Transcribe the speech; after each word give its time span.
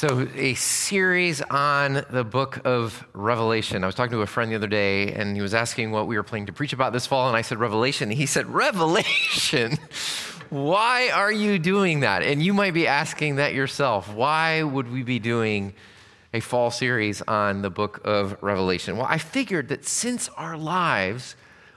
So, 0.00 0.26
a 0.34 0.54
series 0.54 1.42
on 1.42 2.06
the 2.08 2.24
book 2.24 2.62
of 2.64 3.06
Revelation. 3.12 3.84
I 3.84 3.86
was 3.86 3.94
talking 3.94 4.12
to 4.12 4.22
a 4.22 4.26
friend 4.26 4.50
the 4.50 4.56
other 4.56 4.66
day, 4.66 5.12
and 5.12 5.36
he 5.36 5.42
was 5.42 5.52
asking 5.52 5.90
what 5.90 6.06
we 6.06 6.16
were 6.16 6.22
planning 6.22 6.46
to 6.46 6.54
preach 6.54 6.72
about 6.72 6.94
this 6.94 7.06
fall, 7.06 7.28
and 7.28 7.36
I 7.36 7.42
said, 7.42 7.58
Revelation. 7.58 8.08
He 8.08 8.24
said, 8.24 8.46
Revelation? 8.46 9.76
Why 10.48 11.10
are 11.10 11.30
you 11.30 11.58
doing 11.58 12.00
that? 12.00 12.22
And 12.22 12.42
you 12.42 12.54
might 12.54 12.72
be 12.72 12.86
asking 12.86 13.36
that 13.36 13.52
yourself. 13.52 14.10
Why 14.10 14.62
would 14.62 14.90
we 14.90 15.02
be 15.02 15.18
doing 15.18 15.74
a 16.32 16.40
fall 16.40 16.70
series 16.70 17.20
on 17.20 17.60
the 17.60 17.68
book 17.68 18.00
of 18.02 18.42
Revelation? 18.42 18.96
Well, 18.96 19.06
I 19.06 19.18
figured 19.18 19.68
that 19.68 19.84
since 19.84 20.30
our 20.30 20.56
lives 20.56 21.36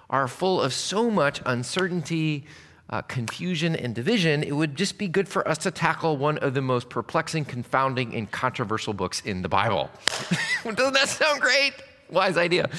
are 0.09 0.29
full 0.29 0.61
of 0.61 0.73
so 0.73 1.11
much 1.11 1.41
uncertainty, 1.45 2.45
uh, 2.93 3.01
confusion 3.01 3.75
and 3.75 3.95
division, 3.95 4.43
it 4.43 4.55
would 4.55 4.75
just 4.75 4.99
be 4.99 5.07
good 5.07 5.27
for 5.27 5.47
us 5.47 5.57
to 5.57 5.71
tackle 5.71 6.15
one 6.15 6.37
of 6.37 6.53
the 6.53 6.61
most 6.61 6.89
perplexing, 6.89 7.43
confounding, 7.43 8.13
and 8.13 8.29
controversial 8.29 8.93
books 8.93 9.19
in 9.21 9.41
the 9.41 9.49
Bible. 9.49 9.89
Doesn't 10.63 10.93
that 10.93 11.09
sound 11.09 11.41
great? 11.41 11.73
Wise 12.11 12.37
idea. 12.37 12.69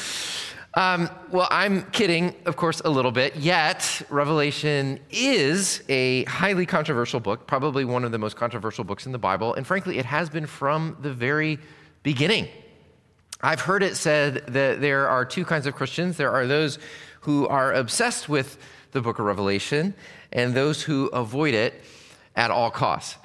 Um, 0.75 1.11
well, 1.33 1.49
I'm 1.51 1.83
kidding, 1.91 2.33
of 2.47 2.55
course, 2.55 2.81
a 2.85 2.91
little 2.91 3.11
bit, 3.11 3.35
yet 3.35 4.03
Revelation 4.09 5.01
is 5.11 5.83
a 5.89 6.23
highly 6.27 6.65
controversial 6.65 7.19
book, 7.19 7.49
probably 7.49 7.85
one 7.85 8.05
of 8.05 8.13
the 8.13 8.19
most 8.19 8.37
controversial 8.37 8.85
books 8.85 9.07
in 9.07 9.13
the 9.13 9.19
Bible, 9.19 9.55
and 9.55 9.67
frankly, 9.67 9.99
it 9.99 10.05
has 10.05 10.31
been 10.31 10.47
from 10.47 10.97
the 11.01 11.13
very 11.13 11.59
beginning. 12.05 12.47
I've 13.41 13.61
heard 13.61 13.83
it 13.83 13.97
said 13.97 14.47
that 14.47 14.81
there 14.81 15.09
are 15.09 15.25
two 15.25 15.45
kinds 15.45 15.67
of 15.67 15.75
Christians. 15.75 16.17
There 16.17 16.31
are 16.31 16.47
those 16.47 16.79
who 17.25 17.49
are 17.49 17.73
obsessed 17.73 18.29
with 18.29 18.59
the 18.93 19.01
book 19.01 19.19
of 19.19 19.25
Revelation 19.25 19.95
and 20.31 20.55
those 20.55 20.83
who 20.83 21.07
avoid 21.07 21.55
it 21.55 21.83
at 22.37 22.51
all 22.51 22.71
costs. 22.71 23.17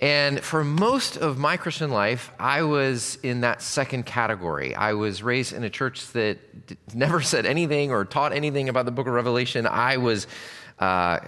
And 0.00 0.40
for 0.40 0.64
most 0.64 1.18
of 1.18 1.36
my 1.36 1.58
Christian 1.58 1.90
life, 1.90 2.32
I 2.38 2.62
was 2.62 3.18
in 3.22 3.42
that 3.42 3.60
second 3.60 4.06
category. 4.06 4.74
I 4.74 4.94
was 4.94 5.22
raised 5.22 5.52
in 5.52 5.62
a 5.62 5.68
church 5.68 6.06
that 6.12 6.38
never 6.94 7.20
said 7.20 7.44
anything 7.44 7.90
or 7.90 8.04
taught 8.04 8.32
anything 8.32 8.68
about 8.68 8.86
the 8.86 8.92
book 8.92 9.06
of 9.06 9.12
Revelation. 9.12 9.66
I 9.66 9.98
was 9.98 10.26
uh, 10.78 11.18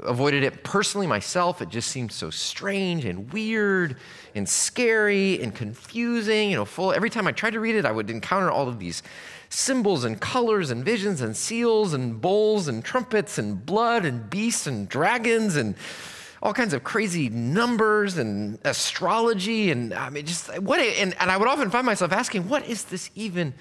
avoided 0.00 0.42
it 0.42 0.62
personally 0.62 1.06
myself. 1.06 1.62
It 1.62 1.70
just 1.70 1.88
seemed 1.88 2.12
so 2.12 2.28
strange 2.28 3.06
and 3.06 3.32
weird 3.32 3.96
and 4.34 4.46
scary 4.46 5.40
and 5.42 5.54
confusing. 5.54 6.50
You 6.50 6.56
know, 6.56 6.66
full. 6.66 6.92
Every 6.92 7.08
time 7.08 7.26
I 7.26 7.32
tried 7.32 7.54
to 7.54 7.60
read 7.60 7.76
it, 7.76 7.86
I 7.86 7.92
would 7.92 8.10
encounter 8.10 8.50
all 8.50 8.68
of 8.68 8.78
these 8.78 9.02
symbols 9.50 10.04
and 10.04 10.20
colors 10.20 10.70
and 10.70 10.84
visions 10.84 11.20
and 11.20 11.36
seals 11.36 11.92
and 11.92 12.20
bowls 12.20 12.68
and 12.68 12.84
trumpets 12.84 13.36
and 13.36 13.66
blood 13.66 14.04
and 14.04 14.30
beasts 14.30 14.66
and 14.68 14.88
dragons 14.88 15.56
and 15.56 15.74
all 16.40 16.54
kinds 16.54 16.72
of 16.72 16.84
crazy 16.84 17.28
numbers 17.28 18.16
and 18.16 18.58
astrology 18.64 19.72
and 19.72 19.92
I 19.92 20.08
mean 20.08 20.24
just 20.24 20.56
what 20.60 20.80
and, 20.80 21.14
and 21.20 21.30
I 21.30 21.36
would 21.36 21.48
often 21.48 21.68
find 21.68 21.84
myself 21.84 22.12
asking 22.12 22.48
what 22.48 22.66
is 22.66 22.84
this 22.84 23.10
even 23.16 23.52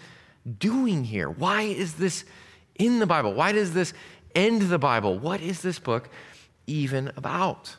doing 0.60 1.04
here? 1.04 1.30
Why 1.30 1.64
is 1.64 1.96
this 1.96 2.24
in 2.76 3.00
the 3.00 3.08
Bible? 3.08 3.34
Why 3.34 3.52
does 3.52 3.74
this 3.74 3.94
end 4.36 4.62
the 4.62 4.80
Bible? 4.80 5.18
What 5.18 5.42
is 5.42 5.64
this 5.64 5.80
book 5.80 6.10
even 6.68 7.12
about? 7.18 7.76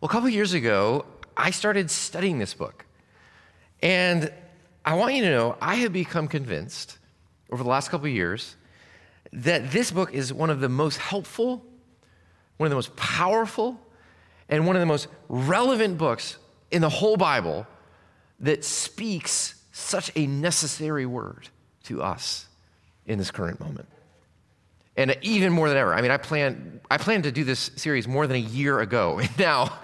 Well 0.00 0.08
a 0.08 0.12
couple 0.12 0.28
years 0.28 0.52
ago 0.52 1.04
I 1.36 1.50
started 1.50 1.90
studying 1.90 2.38
this 2.38 2.54
book. 2.54 2.86
And 3.82 4.32
I 4.84 4.94
want 4.94 5.14
you 5.14 5.22
to 5.22 5.30
know 5.30 5.56
I 5.60 5.76
have 5.76 5.92
become 5.92 6.28
convinced 6.28 6.98
over 7.50 7.62
the 7.62 7.68
last 7.68 7.90
couple 7.90 8.08
years 8.08 8.56
that 9.32 9.70
this 9.70 9.90
book 9.90 10.12
is 10.14 10.32
one 10.32 10.50
of 10.50 10.60
the 10.60 10.68
most 10.68 10.96
helpful, 10.96 11.64
one 12.56 12.66
of 12.66 12.70
the 12.70 12.76
most 12.76 12.96
powerful, 12.96 13.80
and 14.48 14.66
one 14.66 14.76
of 14.76 14.80
the 14.80 14.86
most 14.86 15.08
relevant 15.28 15.98
books 15.98 16.36
in 16.70 16.82
the 16.82 16.88
whole 16.88 17.16
Bible 17.16 17.66
that 18.40 18.64
speaks 18.64 19.54
such 19.72 20.10
a 20.16 20.26
necessary 20.26 21.06
word 21.06 21.48
to 21.84 22.02
us 22.02 22.46
in 23.06 23.18
this 23.18 23.30
current 23.30 23.60
moment. 23.60 23.88
And 24.96 25.16
even 25.22 25.52
more 25.52 25.68
than 25.68 25.78
ever. 25.78 25.94
I 25.94 26.02
mean, 26.02 26.10
I 26.10 26.16
planned, 26.16 26.80
I 26.90 26.98
planned 26.98 27.24
to 27.24 27.32
do 27.32 27.44
this 27.44 27.70
series 27.76 28.08
more 28.08 28.26
than 28.26 28.36
a 28.36 28.40
year 28.40 28.80
ago, 28.80 29.18
and 29.18 29.30
now 29.38 29.78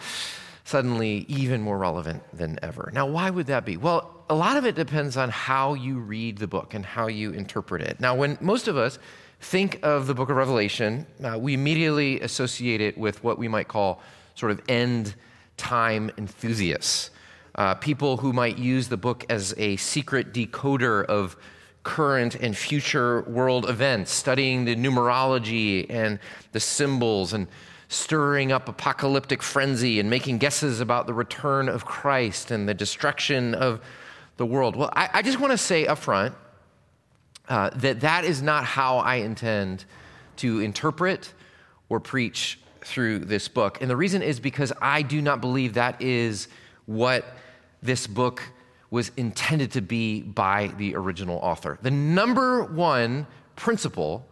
suddenly 0.66 1.25
even 1.28 1.62
more 1.62 1.78
relevant 1.78 2.25
than 2.37 2.59
ever. 2.60 2.91
Now, 2.93 3.06
why 3.06 3.31
would 3.31 3.47
that 3.47 3.65
be? 3.65 3.77
Well, 3.77 4.25
a 4.28 4.34
lot 4.34 4.56
of 4.56 4.66
it 4.66 4.75
depends 4.75 5.16
on 5.16 5.31
how 5.31 5.75
you 5.75 6.00
read 6.00 6.38
the 6.38 6.49
book 6.49 6.75
and 6.75 6.84
how 6.84 7.06
you 7.06 7.31
interpret 7.31 7.82
it. 7.82 8.00
Now, 8.00 8.16
when 8.16 8.37
most 8.41 8.66
of 8.66 8.77
us 8.77 8.99
think 9.41 9.78
of 9.84 10.09
the 10.09 10.15
book 10.15 10.28
of 10.28 10.34
Revelation, 10.34 11.06
uh, 11.22 11.38
we 11.38 11.54
immediately 11.54 12.21
associate 12.21 12.81
it 12.81 12.99
with 12.99 13.22
what 13.22 13.38
we 13.38 13.47
might 13.47 13.69
call 13.69 14.03
sort 14.34 14.50
of 14.50 14.60
end 14.69 15.15
time 15.56 16.10
enthusiasts. 16.19 17.10
Uh, 17.54 17.75
people 17.75 18.16
who 18.16 18.33
might 18.33 18.59
use 18.59 18.88
the 18.88 18.97
book 18.97 19.25
as 19.31 19.54
a 19.59 19.77
secret 19.77 20.34
decoder 20.34 21.04
of 21.04 21.37
current 21.84 22.34
and 22.34 22.56
future 22.56 23.22
world 23.22 23.71
events, 23.71 24.10
studying 24.10 24.65
the 24.65 24.75
numerology 24.75 25.87
and 25.88 26.19
the 26.50 26.59
symbols 26.59 27.33
and 27.33 27.47
stirring 27.89 28.51
up 28.53 28.69
apocalyptic 28.69 29.43
frenzy 29.43 30.01
and 30.01 30.11
making 30.11 30.39
guesses 30.39 30.81
about 30.81 31.07
the 31.07 31.15
return 31.15 31.69
of 31.69 31.85
Christ 31.85 32.51
and 32.51 32.69
the 32.69 32.75
destruction 32.75 33.55
of 33.55 33.81
the 34.37 34.47
world. 34.47 34.77
Well, 34.77 34.91
I, 34.95 35.09
I 35.15 35.23
just 35.23 35.41
want 35.41 35.53
to 35.53 35.59
say 35.59 35.87
up 35.87 35.99
front 35.99 36.35
uh, 37.49 37.71
that 37.77 38.01
that 38.01 38.25
is 38.25 38.43
not 38.43 38.65
how 38.65 38.99
I 38.99 39.17
intend 39.17 39.85
to 40.37 40.61
interpret 40.61 41.33
or 41.89 42.01
preach 42.01 42.59
through 42.83 43.21
this 43.21 43.49
book. 43.49 43.81
And 43.81 43.91
the 43.91 43.97
reason 43.97 44.23
is 44.23 44.41
because 44.41 44.73
I 44.81 45.03
do 45.03 45.23
not 45.23 45.41
believe 45.41 45.75
that 45.75 46.01
is 46.03 46.49
what 46.87 47.25
this 47.83 48.07
book 48.07 48.43
was 48.91 49.11
intended 49.17 49.73
to 49.73 49.81
be 49.81 50.23
by 50.23 50.69
the 50.77 50.95
original 50.95 51.39
author. 51.39 51.79
The 51.83 51.91
number 51.91 52.65
one 52.65 53.27
principle 53.57 54.27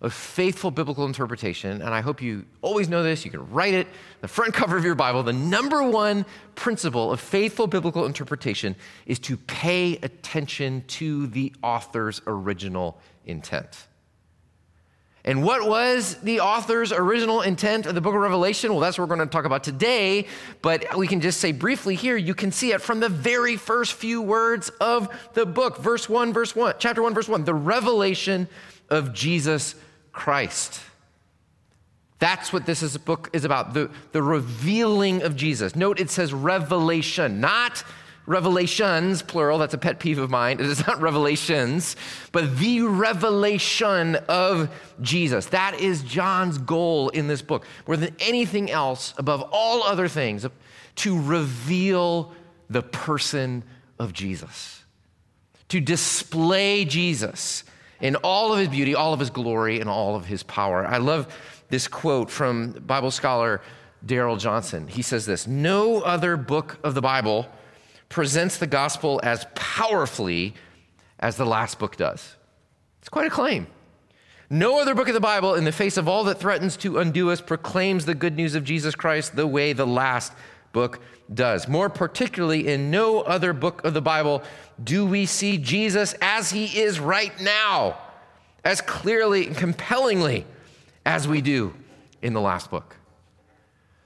of 0.00 0.14
faithful 0.14 0.70
biblical 0.70 1.04
interpretation, 1.04 1.82
and 1.82 1.94
I 1.94 2.00
hope 2.00 2.22
you 2.22 2.46
always 2.62 2.88
know 2.88 3.02
this, 3.02 3.24
you 3.24 3.30
can 3.30 3.50
write 3.50 3.74
it, 3.74 3.86
the 4.22 4.28
front 4.28 4.54
cover 4.54 4.76
of 4.76 4.84
your 4.84 4.94
Bible. 4.94 5.22
The 5.22 5.32
number 5.32 5.82
one 5.82 6.24
principle 6.54 7.12
of 7.12 7.20
faithful 7.20 7.66
biblical 7.66 8.06
interpretation 8.06 8.76
is 9.04 9.18
to 9.20 9.36
pay 9.36 9.98
attention 10.02 10.84
to 10.88 11.26
the 11.26 11.52
author's 11.62 12.22
original 12.26 12.98
intent. 13.26 13.86
And 15.22 15.44
what 15.44 15.68
was 15.68 16.14
the 16.22 16.40
author's 16.40 16.92
original 16.92 17.42
intent 17.42 17.84
of 17.84 17.94
the 17.94 18.00
book 18.00 18.14
of 18.14 18.22
Revelation? 18.22 18.70
Well, 18.70 18.80
that's 18.80 18.98
what 18.98 19.06
we're 19.06 19.16
going 19.16 19.28
to 19.28 19.30
talk 19.30 19.44
about 19.44 19.62
today, 19.62 20.26
but 20.62 20.96
we 20.96 21.06
can 21.06 21.20
just 21.20 21.40
say 21.40 21.52
briefly 21.52 21.94
here, 21.94 22.16
you 22.16 22.34
can 22.34 22.50
see 22.52 22.72
it 22.72 22.80
from 22.80 23.00
the 23.00 23.10
very 23.10 23.56
first 23.56 23.92
few 23.92 24.22
words 24.22 24.70
of 24.80 25.10
the 25.34 25.44
book. 25.44 25.76
Verse 25.76 26.08
1, 26.08 26.32
verse 26.32 26.56
1, 26.56 26.76
chapter 26.78 27.02
1, 27.02 27.12
verse 27.12 27.28
1, 27.28 27.44
the 27.44 27.52
revelation 27.52 28.48
of 28.88 29.12
Jesus 29.12 29.74
Christ. 30.12 30.80
That's 32.18 32.52
what 32.52 32.66
this 32.66 32.82
is, 32.82 32.96
book 32.98 33.30
is 33.32 33.44
about 33.44 33.72
the, 33.72 33.90
the 34.12 34.22
revealing 34.22 35.22
of 35.22 35.36
Jesus. 35.36 35.74
Note 35.74 35.98
it 35.98 36.10
says 36.10 36.34
revelation, 36.34 37.40
not 37.40 37.82
revelations, 38.26 39.22
plural. 39.22 39.58
That's 39.58 39.74
a 39.74 39.78
pet 39.78 39.98
peeve 39.98 40.18
of 40.18 40.30
mine. 40.30 40.60
It 40.60 40.66
is 40.66 40.86
not 40.86 41.00
revelations, 41.00 41.96
but 42.30 42.58
the 42.58 42.82
revelation 42.82 44.16
of 44.28 44.70
Jesus. 45.00 45.46
That 45.46 45.80
is 45.80 46.02
John's 46.02 46.58
goal 46.58 47.08
in 47.08 47.26
this 47.26 47.42
book, 47.42 47.66
more 47.86 47.96
than 47.96 48.14
anything 48.20 48.70
else, 48.70 49.14
above 49.16 49.42
all 49.50 49.82
other 49.82 50.06
things, 50.06 50.46
to 50.96 51.20
reveal 51.20 52.32
the 52.68 52.82
person 52.82 53.64
of 53.98 54.12
Jesus, 54.12 54.84
to 55.68 55.80
display 55.80 56.84
Jesus 56.84 57.64
in 58.00 58.16
all 58.16 58.52
of 58.52 58.58
his 58.58 58.68
beauty, 58.68 58.94
all 58.94 59.12
of 59.12 59.20
his 59.20 59.30
glory, 59.30 59.80
and 59.80 59.88
all 59.88 60.16
of 60.16 60.26
his 60.26 60.42
power. 60.42 60.86
I 60.86 60.98
love 60.98 61.32
this 61.68 61.88
quote 61.88 62.30
from 62.30 62.72
Bible 62.72 63.10
scholar 63.10 63.60
Darrell 64.04 64.36
Johnson. 64.36 64.88
He 64.88 65.02
says 65.02 65.26
this 65.26 65.46
No 65.46 66.00
other 66.00 66.36
book 66.36 66.78
of 66.82 66.94
the 66.94 67.02
Bible 67.02 67.48
presents 68.08 68.58
the 68.58 68.66
gospel 68.66 69.20
as 69.22 69.46
powerfully 69.54 70.54
as 71.18 71.36
the 71.36 71.46
last 71.46 71.78
book 71.78 71.96
does. 71.96 72.36
It's 72.98 73.08
quite 73.08 73.26
a 73.26 73.30
claim. 73.30 73.66
No 74.52 74.80
other 74.80 74.96
book 74.96 75.06
of 75.06 75.14
the 75.14 75.20
Bible, 75.20 75.54
in 75.54 75.64
the 75.64 75.70
face 75.70 75.96
of 75.96 76.08
all 76.08 76.24
that 76.24 76.40
threatens 76.40 76.76
to 76.78 76.98
undo 76.98 77.30
us, 77.30 77.40
proclaims 77.40 78.04
the 78.04 78.16
good 78.16 78.34
news 78.34 78.56
of 78.56 78.64
Jesus 78.64 78.96
Christ 78.96 79.36
the 79.36 79.46
way 79.46 79.72
the 79.72 79.86
last 79.86 80.32
book 80.72 81.00
does. 81.32 81.68
More 81.68 81.88
particularly, 81.88 82.68
in 82.68 82.90
no 82.90 83.20
other 83.20 83.52
book 83.52 83.84
of 83.84 83.94
the 83.94 84.02
Bible 84.02 84.42
do 84.82 85.04
we 85.04 85.26
see 85.26 85.58
Jesus 85.58 86.14
as 86.20 86.50
he 86.50 86.80
is 86.80 86.98
right 86.98 87.38
now, 87.40 87.98
as 88.64 88.80
clearly 88.80 89.46
and 89.46 89.56
compellingly 89.56 90.46
as 91.04 91.28
we 91.28 91.40
do 91.40 91.74
in 92.22 92.32
the 92.32 92.40
last 92.40 92.70
book. 92.70 92.96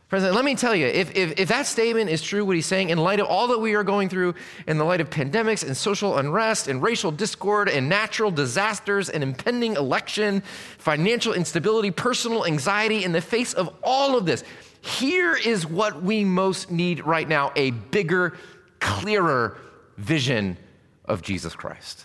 President, 0.08 0.37
let 0.37 0.44
me 0.44 0.55
tell 0.55 0.76
you, 0.76 0.87
if, 0.87 1.16
if, 1.16 1.40
if, 1.40 1.49
that 1.49 1.66
statement 1.66 2.08
is 2.08 2.22
true, 2.22 2.44
what 2.44 2.55
he's 2.55 2.66
saying, 2.66 2.90
in 2.90 2.99
light 2.99 3.19
of 3.19 3.26
all 3.26 3.49
that 3.49 3.58
we 3.58 3.75
are 3.75 3.82
going 3.82 4.08
through, 4.08 4.34
in 4.69 4.78
the 4.78 4.84
light 4.84 5.00
of 5.00 5.11
pandemics 5.11 5.66
and 5.66 5.76
social 5.76 6.19
unrest 6.19 6.69
and 6.69 6.81
racial 6.82 7.11
discord 7.11 7.69
and 7.69 7.88
natural 7.88 8.31
disasters 8.31 9.08
and 9.08 9.25
impending 9.25 9.75
election, 9.75 10.40
financial 10.78 11.32
instability, 11.32 11.90
personal 11.90 12.46
anxiety, 12.46 13.02
in 13.02 13.11
the 13.11 13.20
face 13.20 13.55
of 13.55 13.75
all 13.82 14.16
of 14.16 14.25
this, 14.25 14.44
here 14.84 15.34
is 15.34 15.64
what 15.64 16.02
we 16.02 16.25
most 16.25 16.70
need 16.70 17.06
right 17.06 17.26
now 17.26 17.52
a 17.56 17.70
bigger, 17.70 18.36
clearer 18.81 19.56
vision 19.96 20.58
of 21.06 21.22
Jesus 21.22 21.56
Christ. 21.56 22.04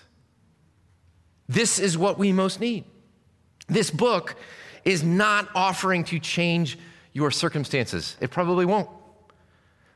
This 1.50 1.78
is 1.78 1.98
what 1.98 2.18
we 2.18 2.32
most 2.32 2.62
need. 2.62 2.86
This 3.68 3.92
book 3.92 4.36
is 4.86 5.04
not 5.04 5.50
offering 5.54 6.06
to 6.06 6.20
change 6.20 6.80
your 7.12 7.32
circumstances. 7.32 8.16
It 8.22 8.32
probably 8.32 8.66
won't. 8.66 8.88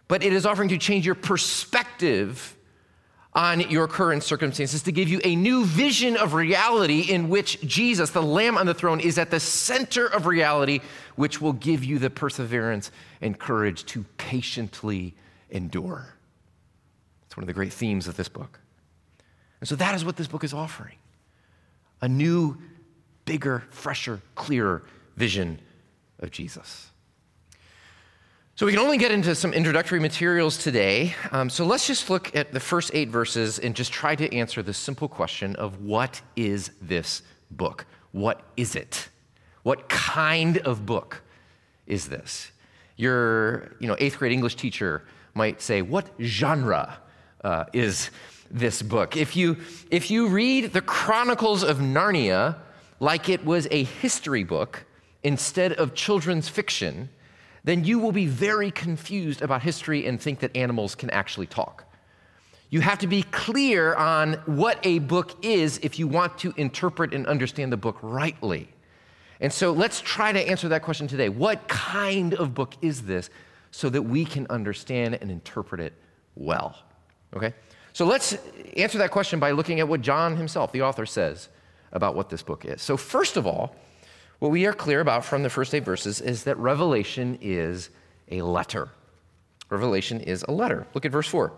But 0.10 0.22
it 0.22 0.34
is 0.34 0.46
offering 0.46 0.68
to 0.68 0.78
change 0.78 1.06
your 1.06 1.16
perspective 1.16 2.54
on 3.36 3.62
your 3.62 3.88
current 3.88 4.24
circumstances 4.24 4.84
to 4.84 4.92
give 4.92 5.10
you 5.10 5.20
a 5.24 5.36
new 5.36 5.66
vision 5.66 6.16
of 6.18 6.34
reality 6.34 7.02
in 7.02 7.30
which 7.30 7.60
Jesus, 7.62 8.12
the 8.12 8.22
Lamb 8.22 8.58
on 8.58 8.66
the 8.66 8.74
throne, 8.74 9.00
is 9.00 9.18
at 9.18 9.32
the 9.32 9.40
center 9.40 10.06
of 10.06 10.28
reality, 10.28 10.82
which 11.16 11.42
will 11.42 11.54
give 11.54 11.84
you 11.84 11.98
the 11.98 12.10
perseverance 12.10 12.92
and 13.22 13.40
courage 13.40 13.86
to 13.86 14.06
patiently 14.18 15.16
endure. 15.50 16.14
It's 17.26 17.36
one 17.36 17.44
of 17.44 17.48
the 17.48 17.54
great 17.54 17.74
themes 17.74 18.08
of 18.08 18.16
this 18.16 18.30
book. 18.30 18.60
And 19.60 19.68
so 19.68 19.76
that 19.78 19.96
is 19.96 20.06
what 20.06 20.18
this 20.18 20.28
book 20.28 20.44
is 20.44 20.54
offering 20.54 20.98
a 22.02 22.08
new, 22.08 22.58
bigger, 23.24 23.64
fresher, 23.70 24.22
clearer 24.36 24.84
vision 25.16 25.60
of 26.20 26.30
Jesus. 26.32 26.90
So 28.56 28.68
we 28.68 28.72
can 28.72 28.82
only 28.82 29.00
get 29.00 29.10
into 29.10 29.34
some 29.34 29.52
introductory 29.52 30.00
materials 30.00 30.60
today. 30.60 31.16
Um, 31.32 31.50
so 31.50 31.66
let's 31.66 31.88
just 31.88 32.12
look 32.12 32.36
at 32.36 32.54
the 32.54 32.60
first 32.60 32.92
eight 32.94 33.10
verses 33.10 33.58
and 33.58 33.76
just 33.76 33.92
try 33.92 34.16
to 34.16 34.32
answer 34.32 34.62
the 34.62 34.76
simple 34.76 35.08
question 35.08 35.56
of 35.56 35.82
what 35.82 36.22
is 36.36 36.70
this 36.80 37.24
book? 37.50 37.88
What 38.12 38.42
is 38.56 38.76
it? 38.76 39.10
What 39.64 39.90
kind 39.90 40.60
of 40.60 40.86
book 40.86 41.24
is 41.88 42.10
this? 42.10 42.52
Your 42.96 43.72
you 43.80 43.88
know, 43.88 43.96
eighth 43.98 44.20
grade 44.20 44.32
English 44.32 44.54
teacher 44.54 45.02
might 45.34 45.60
say, 45.60 45.82
What 45.82 46.12
genre 46.22 47.00
uh, 47.44 47.66
is 47.74 48.12
this 48.52 48.84
book? 48.84 49.18
If 49.18 49.36
you, 49.36 49.58
if 49.90 50.12
you 50.12 50.28
read 50.28 50.74
the 50.74 50.82
Chronicles 50.82 51.64
of 51.64 51.80
Narnia 51.80 52.58
like 53.00 53.30
it 53.30 53.44
was 53.44 53.68
a 53.72 53.84
history 53.84 54.44
book 54.44 54.86
instead 55.24 55.74
of 55.74 55.96
children's 55.96 56.50
fiction, 56.50 57.10
then 57.64 57.84
you 57.84 58.00
will 58.00 58.12
be 58.12 58.26
very 58.26 58.72
confused 58.72 59.42
about 59.42 59.62
history 59.62 60.06
and 60.06 60.22
think 60.22 60.40
that 60.40 60.56
animals 60.56 60.96
can 60.96 61.10
actually 61.12 61.48
talk. 61.48 61.86
You 62.70 62.82
have 62.82 63.00
to 63.00 63.08
be 63.08 63.24
clear 63.24 63.94
on 63.94 64.34
what 64.46 64.80
a 64.84 65.00
book 65.00 65.46
is 65.46 65.80
if 65.84 66.00
you 66.00 66.08
want 66.08 66.38
to 66.40 66.54
interpret 66.58 67.14
and 67.14 67.28
understand 67.28 67.72
the 67.72 67.78
book 67.78 67.98
rightly. 68.02 68.68
And 69.40 69.54
so 69.54 69.72
let's 69.72 70.02
try 70.02 70.32
to 70.32 70.40
answer 70.40 70.70
that 70.70 70.82
question 70.82 71.08
today. 71.08 71.30
What 71.30 71.68
kind 71.68 72.34
of 72.34 72.54
book 72.54 72.76
is 72.82 73.04
this 73.04 73.30
so 73.72 73.90
that 73.90 74.02
we 74.02 74.26
can 74.26 74.48
understand 74.50 75.20
and 75.22 75.30
interpret 75.30 75.82
it 75.82 75.94
well? 76.36 76.78
Okay? 77.36 77.54
So 77.94 78.06
let's 78.06 78.36
answer 78.76 78.98
that 78.98 79.12
question 79.12 79.40
by 79.40 79.52
looking 79.52 79.80
at 79.80 79.88
what 79.88 80.02
John 80.02 80.36
himself, 80.36 80.72
the 80.72 80.82
author, 80.82 81.06
says 81.06 81.50
about 81.92 82.16
what 82.16 82.30
this 82.30 82.42
book 82.42 82.66
is. 82.66 82.82
So, 82.82 82.98
first 82.98 83.38
of 83.38 83.46
all, 83.46 83.76
what 84.44 84.52
we 84.52 84.66
are 84.66 84.74
clear 84.74 85.00
about 85.00 85.24
from 85.24 85.42
the 85.42 85.50
first 85.50 85.74
eight 85.74 85.86
verses 85.86 86.20
is 86.20 86.44
that 86.44 86.58
Revelation 86.58 87.40
is 87.42 87.90
a 88.30 88.42
letter. 88.42 88.90
Revelation 89.70 90.20
is 90.20 90.44
a 90.50 90.52
letter. 90.52 90.86
Look 90.94 91.06
at 91.06 91.14
verse 91.14 91.30
4. 91.30 91.54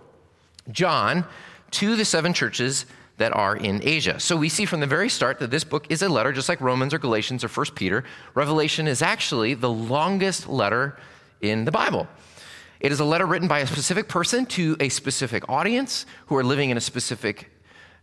John 0.69 1.25
to 1.71 1.95
the 1.95 2.05
seven 2.05 2.31
churches 2.31 2.85
that 3.17 3.35
are 3.35 3.57
in 3.57 3.81
Asia. 3.81 4.19
So 4.19 4.37
we 4.37 4.49
see 4.49 4.65
from 4.65 4.81
the 4.81 4.85
very 4.85 5.09
start 5.09 5.39
that 5.39 5.49
this 5.49 5.63
book 5.63 5.87
is 5.89 6.03
a 6.03 6.09
letter, 6.09 6.31
just 6.31 6.47
like 6.47 6.61
Romans 6.61 6.93
or 6.93 6.99
Galatians 6.99 7.43
or 7.43 7.47
1 7.47 7.65
Peter. 7.73 8.03
Revelation 8.35 8.87
is 8.87 9.01
actually 9.01 9.55
the 9.55 9.71
longest 9.71 10.47
letter 10.47 10.95
in 11.41 11.65
the 11.65 11.71
Bible. 11.71 12.07
It 12.79 12.91
is 12.91 12.99
a 12.99 13.05
letter 13.05 13.25
written 13.25 13.47
by 13.47 13.61
a 13.61 13.65
specific 13.67 14.07
person 14.07 14.45
to 14.45 14.77
a 14.79 14.89
specific 14.89 15.49
audience 15.49 16.05
who 16.27 16.35
are 16.35 16.43
living 16.43 16.69
in 16.69 16.77
a 16.77 16.81
specific 16.81 17.49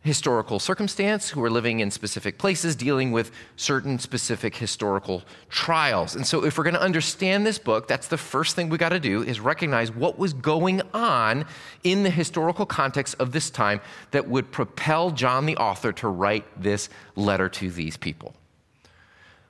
historical 0.02 0.58
circumstance, 0.58 1.30
who 1.30 1.42
are 1.44 1.50
living 1.50 1.78
in 1.78 1.90
specific 1.90 2.36
places, 2.36 2.74
dealing 2.74 3.12
with 3.12 3.30
certain 3.54 3.98
specific 4.00 4.56
historical 4.56 5.22
trials. 5.48 6.16
And 6.16 6.26
so 6.26 6.44
if 6.44 6.58
we're 6.58 6.64
going 6.64 6.74
to 6.74 6.82
understand 6.82 7.46
this 7.46 7.58
book, 7.58 7.86
that's 7.86 8.08
the 8.08 8.18
first 8.18 8.56
thing 8.56 8.68
we 8.68 8.78
got 8.78 8.88
to 8.88 8.98
do 8.98 9.22
is 9.22 9.38
recognize 9.38 9.92
what 9.92 10.18
was 10.18 10.32
going 10.32 10.82
on 10.92 11.46
in 11.84 12.02
the 12.02 12.10
historical 12.10 12.66
context 12.66 13.14
of 13.20 13.30
this 13.30 13.48
time 13.48 13.80
that 14.10 14.28
would 14.28 14.50
propel 14.50 15.12
John 15.12 15.46
the 15.46 15.56
author 15.56 15.92
to 15.92 16.08
write 16.08 16.44
this 16.60 16.88
letter 17.14 17.48
to 17.50 17.70
these 17.70 17.96
people. 17.96 18.34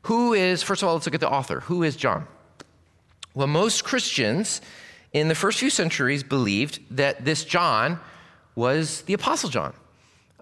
Who 0.03 0.35
is, 0.35 0.63
first 0.63 0.83
of 0.83 0.89
all, 0.89 0.95
let's 0.95 1.07
look 1.07 1.15
at 1.15 1.21
the 1.21 1.31
author. 1.31 1.61
Who 1.61 1.83
is 1.83 1.97
John? 1.97 2.27
Well, 3.35 3.47
most 3.47 3.85
Christians 3.85 4.61
in 5.15 5.29
the 5.29 5.35
first 5.35 5.59
few 5.59 5.71
centuries 5.71 6.23
believed 6.23 6.81
that 6.91 7.25
this 7.25 7.45
John 7.45 8.01
was 8.55 9.03
the 9.03 9.15
Apostle 9.15 9.49
John. 9.49 9.73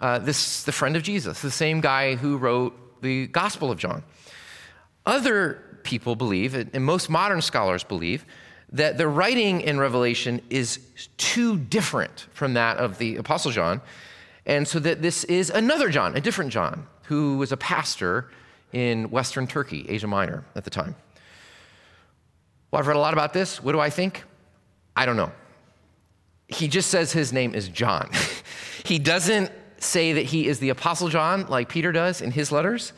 Uh, 0.00 0.18
this 0.18 0.58
is 0.58 0.64
the 0.64 0.72
friend 0.72 0.96
of 0.96 1.02
Jesus, 1.02 1.42
the 1.42 1.50
same 1.50 1.80
guy 1.80 2.14
who 2.14 2.38
wrote 2.38 3.02
the 3.02 3.26
Gospel 3.28 3.70
of 3.70 3.78
John. 3.78 4.02
Other 5.04 5.62
people 5.82 6.16
believe, 6.16 6.54
and 6.54 6.84
most 6.84 7.10
modern 7.10 7.42
scholars 7.42 7.84
believe, 7.84 8.24
that 8.72 8.98
the 8.98 9.08
writing 9.08 9.60
in 9.60 9.78
Revelation 9.78 10.40
is 10.48 10.78
too 11.16 11.58
different 11.58 12.26
from 12.32 12.54
that 12.54 12.78
of 12.78 12.98
the 12.98 13.16
Apostle 13.16 13.50
John, 13.50 13.80
and 14.46 14.66
so 14.66 14.78
that 14.78 15.02
this 15.02 15.24
is 15.24 15.50
another 15.50 15.90
John, 15.90 16.16
a 16.16 16.20
different 16.20 16.52
John, 16.52 16.86
who 17.04 17.36
was 17.36 17.52
a 17.52 17.56
pastor 17.56 18.30
in 18.72 19.10
Western 19.10 19.46
Turkey, 19.46 19.86
Asia 19.88 20.06
Minor 20.06 20.44
at 20.54 20.64
the 20.64 20.70
time. 20.70 20.94
Well, 22.70 22.80
I've 22.80 22.86
read 22.86 22.96
a 22.96 23.00
lot 23.00 23.12
about 23.12 23.32
this. 23.32 23.62
What 23.62 23.72
do 23.72 23.80
I 23.80 23.90
think? 23.90 24.22
I 24.94 25.04
don't 25.04 25.16
know. 25.16 25.32
He 26.46 26.68
just 26.68 26.90
says 26.90 27.12
his 27.12 27.32
name 27.32 27.54
is 27.54 27.68
John. 27.68 28.10
he 28.84 28.98
doesn't 28.98 29.50
say 29.80 30.12
that 30.12 30.26
he 30.26 30.46
is 30.46 30.58
the 30.58 30.68
Apostle 30.68 31.08
John 31.08 31.46
like 31.48 31.68
Peter 31.68 31.92
does 31.92 32.20
in 32.20 32.30
his 32.30 32.52
letters. 32.52 32.92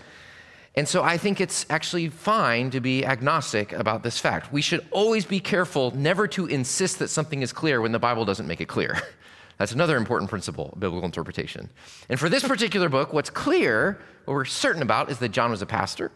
And 0.75 0.89
so 0.89 1.03
I 1.03 1.19
think 1.19 1.41
it's 1.41 1.67
actually 1.69 2.09
fine 2.09 2.71
to 2.71 2.81
be 2.81 3.05
agnostic 3.05 3.73
about 3.73 4.03
this 4.03 4.19
fact. 4.19 4.53
We 4.53 4.63
should 4.63 4.85
always 4.91 5.27
be 5.27 5.39
careful 5.39 5.91
never 5.95 6.27
to 6.29 6.47
insist 6.47 6.99
that 7.01 7.09
something 7.09 7.43
is 7.43 7.53
clear 7.53 7.81
when 7.81 7.93
the 7.93 7.99
Bible 7.99 8.25
doesn't 8.25 8.47
make 8.47 8.61
it 8.61 8.69
clear. 8.69 8.99
That's 9.59 9.73
another 9.73 9.97
important 9.97 10.31
principle 10.31 10.71
of 10.73 10.81
biblical 10.81 11.05
interpretation. 11.05 11.71
And 12.09 12.19
for 12.19 12.29
this 12.29 12.43
particular 12.43 12.89
book, 12.89 13.13
what's 13.13 13.31
clear, 13.31 14.01
what 14.25 14.35
we're 14.35 14.45
certain 14.47 14.83
about, 14.83 15.11
is 15.11 15.19
that 15.19 15.29
John 15.29 15.51
was 15.51 15.61
a 15.61 15.67
pastor. 15.67 16.11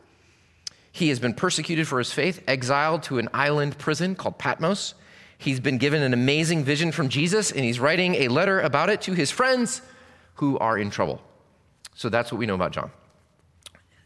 He 0.91 1.11
has 1.11 1.21
been 1.21 1.35
persecuted 1.35 1.87
for 1.87 1.99
his 1.99 2.11
faith, 2.11 2.43
exiled 2.49 3.03
to 3.05 3.19
an 3.19 3.29
island 3.35 3.77
prison 3.77 4.15
called 4.15 4.39
Patmos. 4.39 4.95
He's 5.37 5.61
been 5.61 5.77
given 5.77 6.03
an 6.03 6.15
amazing 6.15 6.65
vision 6.65 6.93
from 6.93 7.11
Jesus, 7.11 7.53
and 7.53 7.63
he's 7.63 7.79
writing 7.79 8.15
a 8.15 8.29
letter 8.29 8.59
about 8.61 8.89
it 8.89 9.03
to 9.03 9.13
his 9.13 9.31
friends 9.31 9.83
who 10.37 10.59
are 10.59 10.79
in 10.79 10.91
trouble. 10.91 11.21
So 11.95 12.09
that's 12.09 12.31
what 12.31 12.39
we 12.39 12.47
know 12.47 12.55
about 12.55 12.73
John. 12.73 12.91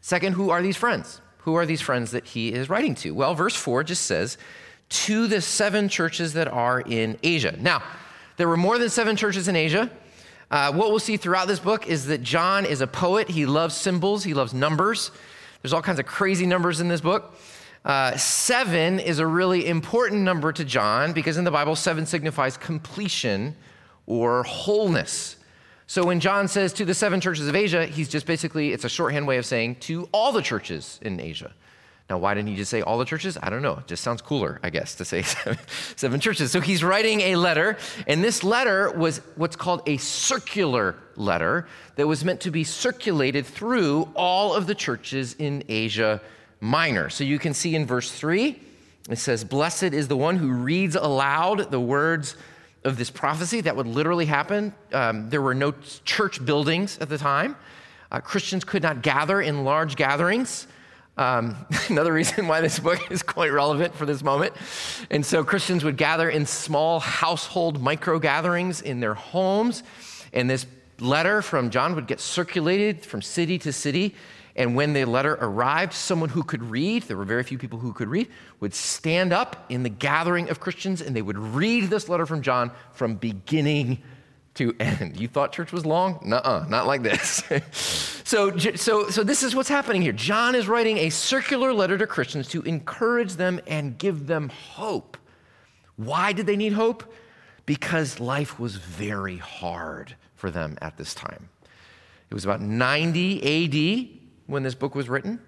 Second, 0.01 0.33
who 0.33 0.49
are 0.49 0.61
these 0.61 0.77
friends? 0.77 1.21
Who 1.39 1.55
are 1.55 1.65
these 1.65 1.81
friends 1.81 2.11
that 2.11 2.25
he 2.25 2.53
is 2.53 2.69
writing 2.69 2.95
to? 2.95 3.11
Well, 3.11 3.35
verse 3.35 3.55
4 3.55 3.83
just 3.83 4.05
says, 4.05 4.37
to 4.89 5.27
the 5.27 5.41
seven 5.41 5.87
churches 5.87 6.33
that 6.33 6.47
are 6.47 6.81
in 6.81 7.17
Asia. 7.23 7.55
Now, 7.59 7.81
there 8.37 8.47
were 8.47 8.57
more 8.57 8.77
than 8.77 8.89
seven 8.89 9.15
churches 9.15 9.47
in 9.47 9.55
Asia. 9.55 9.89
Uh, 10.49 10.73
what 10.73 10.89
we'll 10.89 10.99
see 10.99 11.15
throughout 11.15 11.47
this 11.47 11.59
book 11.59 11.87
is 11.87 12.07
that 12.07 12.21
John 12.21 12.65
is 12.65 12.81
a 12.81 12.87
poet. 12.87 13.29
He 13.29 13.45
loves 13.45 13.75
symbols, 13.75 14.23
he 14.23 14.33
loves 14.33 14.53
numbers. 14.53 15.11
There's 15.61 15.73
all 15.73 15.81
kinds 15.81 15.99
of 15.99 16.05
crazy 16.05 16.45
numbers 16.45 16.81
in 16.81 16.87
this 16.87 17.01
book. 17.01 17.35
Uh, 17.85 18.15
seven 18.17 18.99
is 18.99 19.19
a 19.19 19.25
really 19.25 19.67
important 19.67 20.21
number 20.21 20.51
to 20.51 20.65
John 20.65 21.13
because 21.13 21.37
in 21.37 21.45
the 21.45 21.51
Bible, 21.51 21.75
seven 21.75 22.05
signifies 22.05 22.57
completion 22.57 23.55
or 24.05 24.43
wholeness. 24.43 25.37
So 25.91 26.05
when 26.05 26.21
John 26.21 26.47
says 26.47 26.71
to 26.75 26.85
the 26.85 26.93
seven 26.93 27.19
churches 27.19 27.49
of 27.49 27.53
Asia, 27.53 27.85
he's 27.85 28.07
just 28.07 28.25
basically, 28.25 28.71
it's 28.71 28.85
a 28.85 28.89
shorthand 28.89 29.27
way 29.27 29.35
of 29.35 29.45
saying 29.45 29.75
to 29.81 30.07
all 30.13 30.31
the 30.31 30.41
churches 30.41 31.01
in 31.01 31.19
Asia. 31.19 31.51
Now, 32.09 32.17
why 32.17 32.33
didn't 32.33 32.47
he 32.47 32.55
just 32.55 32.71
say 32.71 32.81
all 32.81 32.97
the 32.97 33.03
churches? 33.03 33.37
I 33.43 33.49
don't 33.49 33.61
know. 33.61 33.73
It 33.73 33.87
just 33.87 34.01
sounds 34.01 34.21
cooler, 34.21 34.61
I 34.63 34.69
guess, 34.69 34.95
to 34.95 35.03
say 35.03 35.21
seven, 35.21 35.57
seven 35.97 36.19
churches. 36.21 36.49
So 36.49 36.61
he's 36.61 36.81
writing 36.81 37.19
a 37.19 37.35
letter, 37.35 37.77
and 38.07 38.23
this 38.23 38.41
letter 38.41 38.89
was 38.91 39.17
what's 39.35 39.57
called 39.57 39.81
a 39.85 39.97
circular 39.97 40.95
letter 41.17 41.67
that 41.97 42.07
was 42.07 42.23
meant 42.23 42.39
to 42.39 42.51
be 42.51 42.63
circulated 42.63 43.45
through 43.45 44.07
all 44.15 44.53
of 44.53 44.67
the 44.67 44.75
churches 44.75 45.33
in 45.39 45.61
Asia 45.67 46.21
Minor. 46.61 47.09
So 47.09 47.25
you 47.25 47.37
can 47.37 47.53
see 47.53 47.75
in 47.75 47.85
verse 47.85 48.09
3, 48.09 48.57
it 49.09 49.17
says, 49.17 49.43
Blessed 49.43 49.91
is 49.91 50.07
the 50.07 50.15
one 50.15 50.37
who 50.37 50.53
reads 50.53 50.95
aloud 50.95 51.69
the 51.69 51.81
words 51.81 52.37
of 52.83 52.97
this 52.97 53.09
prophecy 53.09 53.61
that 53.61 53.75
would 53.75 53.87
literally 53.87 54.25
happen. 54.25 54.73
Um, 54.91 55.29
there 55.29 55.41
were 55.41 55.53
no 55.53 55.73
church 56.03 56.43
buildings 56.43 56.97
at 56.99 57.09
the 57.09 57.17
time. 57.17 57.55
Uh, 58.11 58.19
Christians 58.19 58.63
could 58.63 58.83
not 58.83 59.01
gather 59.01 59.41
in 59.41 59.63
large 59.63 59.95
gatherings. 59.95 60.67
Um, 61.17 61.55
another 61.89 62.13
reason 62.13 62.47
why 62.47 62.61
this 62.61 62.79
book 62.79 63.11
is 63.11 63.21
quite 63.21 63.51
relevant 63.51 63.95
for 63.95 64.05
this 64.05 64.23
moment. 64.23 64.53
And 65.09 65.25
so 65.25 65.43
Christians 65.43 65.83
would 65.83 65.97
gather 65.97 66.29
in 66.29 66.45
small 66.45 66.99
household 66.99 67.81
micro 67.81 68.19
gatherings 68.19 68.81
in 68.81 68.99
their 68.99 69.13
homes. 69.13 69.83
And 70.33 70.49
this 70.49 70.65
letter 70.99 71.41
from 71.41 71.69
John 71.69 71.95
would 71.95 72.07
get 72.07 72.19
circulated 72.19 73.05
from 73.05 73.21
city 73.21 73.57
to 73.59 73.73
city. 73.73 74.15
And 74.55 74.75
when 74.75 74.93
the 74.93 75.05
letter 75.05 75.37
arrived, 75.39 75.93
someone 75.93 76.29
who 76.29 76.43
could 76.43 76.63
read, 76.63 77.03
there 77.03 77.17
were 77.17 77.25
very 77.25 77.43
few 77.43 77.57
people 77.57 77.79
who 77.79 77.93
could 77.93 78.09
read, 78.09 78.27
would 78.59 78.73
stand 78.73 79.31
up 79.31 79.65
in 79.69 79.83
the 79.83 79.89
gathering 79.89 80.49
of 80.49 80.59
Christians 80.59 81.01
and 81.01 81.15
they 81.15 81.21
would 81.21 81.37
read 81.37 81.89
this 81.89 82.09
letter 82.09 82.25
from 82.25 82.41
John 82.41 82.71
from 82.93 83.15
beginning 83.15 84.01
to 84.55 84.75
end. 84.79 85.19
You 85.19 85.27
thought 85.27 85.53
church 85.53 85.71
was 85.71 85.85
long? 85.85 86.19
Nuh-uh, 86.25 86.65
not 86.67 86.85
like 86.85 87.03
this. 87.03 87.43
so, 88.25 88.57
so, 88.57 89.09
so 89.09 89.23
this 89.23 89.43
is 89.43 89.55
what's 89.55 89.69
happening 89.69 90.01
here. 90.01 90.11
John 90.11 90.55
is 90.55 90.67
writing 90.67 90.97
a 90.97 91.09
circular 91.09 91.73
letter 91.73 91.97
to 91.97 92.05
Christians 92.05 92.49
to 92.49 92.61
encourage 92.63 93.35
them 93.35 93.61
and 93.67 93.97
give 93.97 94.27
them 94.27 94.49
hope. 94.49 95.17
Why 95.95 96.33
did 96.33 96.45
they 96.47 96.57
need 96.57 96.73
hope? 96.73 97.13
Because 97.65 98.19
life 98.19 98.59
was 98.59 98.75
very 98.75 99.37
hard 99.37 100.15
for 100.35 100.51
them 100.51 100.77
at 100.81 100.97
this 100.97 101.13
time. 101.13 101.49
It 102.29 102.33
was 102.33 102.43
about 102.43 102.61
90 102.61 104.09
AD 104.09 104.20
when 104.47 104.63
this 104.63 104.75
book 104.75 104.95
was 104.95 105.09
written. 105.09 105.39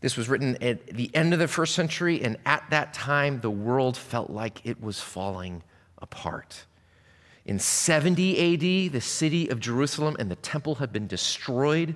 This 0.00 0.16
was 0.16 0.28
written 0.28 0.62
at 0.62 0.86
the 0.86 1.10
end 1.14 1.32
of 1.32 1.38
the 1.38 1.48
first 1.48 1.74
century, 1.74 2.22
and 2.22 2.36
at 2.44 2.64
that 2.70 2.92
time, 2.92 3.40
the 3.40 3.50
world 3.50 3.96
felt 3.96 4.30
like 4.30 4.60
it 4.64 4.80
was 4.80 5.00
falling 5.00 5.62
apart. 5.98 6.66
In 7.46 7.58
70 7.58 8.54
AD, 8.54 8.92
the 8.92 9.00
city 9.00 9.48
of 9.48 9.60
Jerusalem 9.60 10.16
and 10.18 10.30
the 10.30 10.36
temple 10.36 10.76
had 10.76 10.92
been 10.92 11.06
destroyed. 11.06 11.94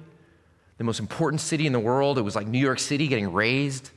The 0.78 0.84
most 0.84 1.00
important 1.00 1.40
city 1.40 1.66
in 1.66 1.72
the 1.72 1.80
world. 1.80 2.18
It 2.18 2.22
was 2.22 2.36
like 2.36 2.46
New 2.46 2.58
York 2.58 2.78
City 2.78 3.08
getting 3.08 3.32
razed. 3.32 3.90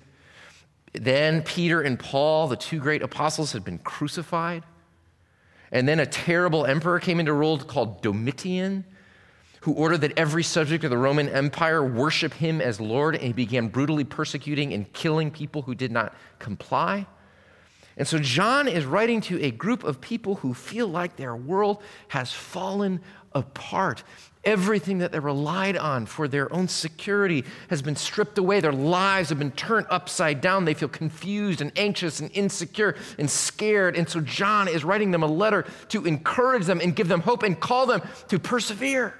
Then 0.94 1.44
Peter 1.44 1.82
and 1.82 1.98
Paul, 1.98 2.48
the 2.48 2.56
two 2.56 2.80
great 2.80 3.02
apostles, 3.02 3.52
had 3.54 3.64
been 3.64 3.78
crucified. 3.80 4.64
And 5.72 5.88
then 5.88 6.00
a 6.00 6.06
terrible 6.06 6.66
emperor 6.66 7.00
came 7.00 7.20
into 7.20 7.34
rule 7.34 7.58
called 7.58 8.02
Domitian, 8.02 8.86
who 9.64 9.72
ordered 9.72 10.00
that 10.00 10.18
every 10.20 10.44
subject 10.44 10.84
of 10.84 10.90
the 10.90 10.98
Roman 10.98 11.30
Empire 11.30 11.82
worship 11.86 12.34
him 12.34 12.60
as 12.60 12.82
Lord, 12.82 13.16
and 13.16 13.24
he 13.24 13.32
began 13.32 13.70
brutally 13.70 14.04
persecuting 14.04 14.74
and 14.74 14.92
killing 14.92 15.32
people 15.32 15.62
who 15.62 15.74
did 15.74 15.90
not 15.90 16.14
comply. 16.38 17.08
And 17.96 18.06
so 18.06 18.20
John 18.20 18.68
is 18.68 18.84
writing 18.84 19.22
to 19.22 19.42
a 19.42 19.52
group 19.52 19.86
of 19.86 20.02
people 20.02 20.36
who 20.36 20.54
feel 20.54 20.88
like 20.88 21.16
their 21.16 21.34
world 21.34 21.82
has 22.10 22.34
fallen 22.34 23.00
apart. 23.32 24.04
Everything 24.44 24.98
that 24.98 25.14
they 25.14 25.20
relied 25.20 25.78
on 25.78 26.08
for 26.08 26.28
their 26.28 26.52
own 26.52 26.68
security 26.68 27.46
has 27.70 27.82
been 27.82 27.96
stripped 27.96 28.38
away. 28.38 28.60
Their 28.60 28.74
lives 28.74 29.30
have 29.30 29.40
been 29.40 29.52
turned 29.52 29.88
upside 29.90 30.42
down. 30.42 30.66
They 30.66 30.74
feel 30.74 30.90
confused 30.90 31.62
and 31.62 31.72
anxious 31.78 32.20
and 32.20 32.30
insecure 32.34 32.98
and 33.18 33.32
scared. 33.32 33.96
And 33.96 34.10
so 34.10 34.20
John 34.20 34.68
is 34.68 34.84
writing 34.84 35.12
them 35.12 35.24
a 35.24 35.28
letter 35.28 35.64
to 35.88 36.06
encourage 36.06 36.66
them 36.66 36.82
and 36.82 36.94
give 36.94 37.08
them 37.08 37.22
hope 37.22 37.44
and 37.44 37.58
call 37.58 37.86
them 37.86 38.02
to 38.28 38.40
persevere. 38.40 39.18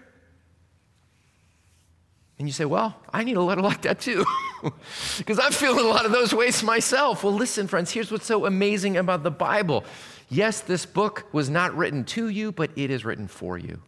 And 2.40 2.48
you 2.48 2.52
say, 2.54 2.66
Well, 2.66 2.96
I 3.12 3.24
need 3.24 3.38
a 3.38 3.42
letter 3.42 3.62
like 3.62 3.84
that 3.84 4.00
too, 4.00 4.26
because 5.18 5.40
I'm 5.40 5.52
feeling 5.52 5.86
a 5.86 5.90
lot 5.90 6.06
of 6.06 6.12
those 6.12 6.34
ways 6.34 6.64
myself. 6.64 7.24
Well, 7.24 7.34
listen, 7.34 7.68
friends, 7.68 7.92
here's 7.92 8.12
what's 8.12 8.26
so 8.26 8.46
amazing 8.46 8.98
about 8.98 9.24
the 9.24 9.32
Bible. 9.32 9.84
Yes, 10.30 10.62
this 10.62 10.86
book 10.86 11.28
was 11.32 11.50
not 11.50 11.76
written 11.76 12.06
to 12.06 12.28
you, 12.28 12.52
but 12.52 12.72
it 12.76 12.90
is 12.90 13.06
written 13.06 13.28
for 13.28 13.58
you. 13.58 13.82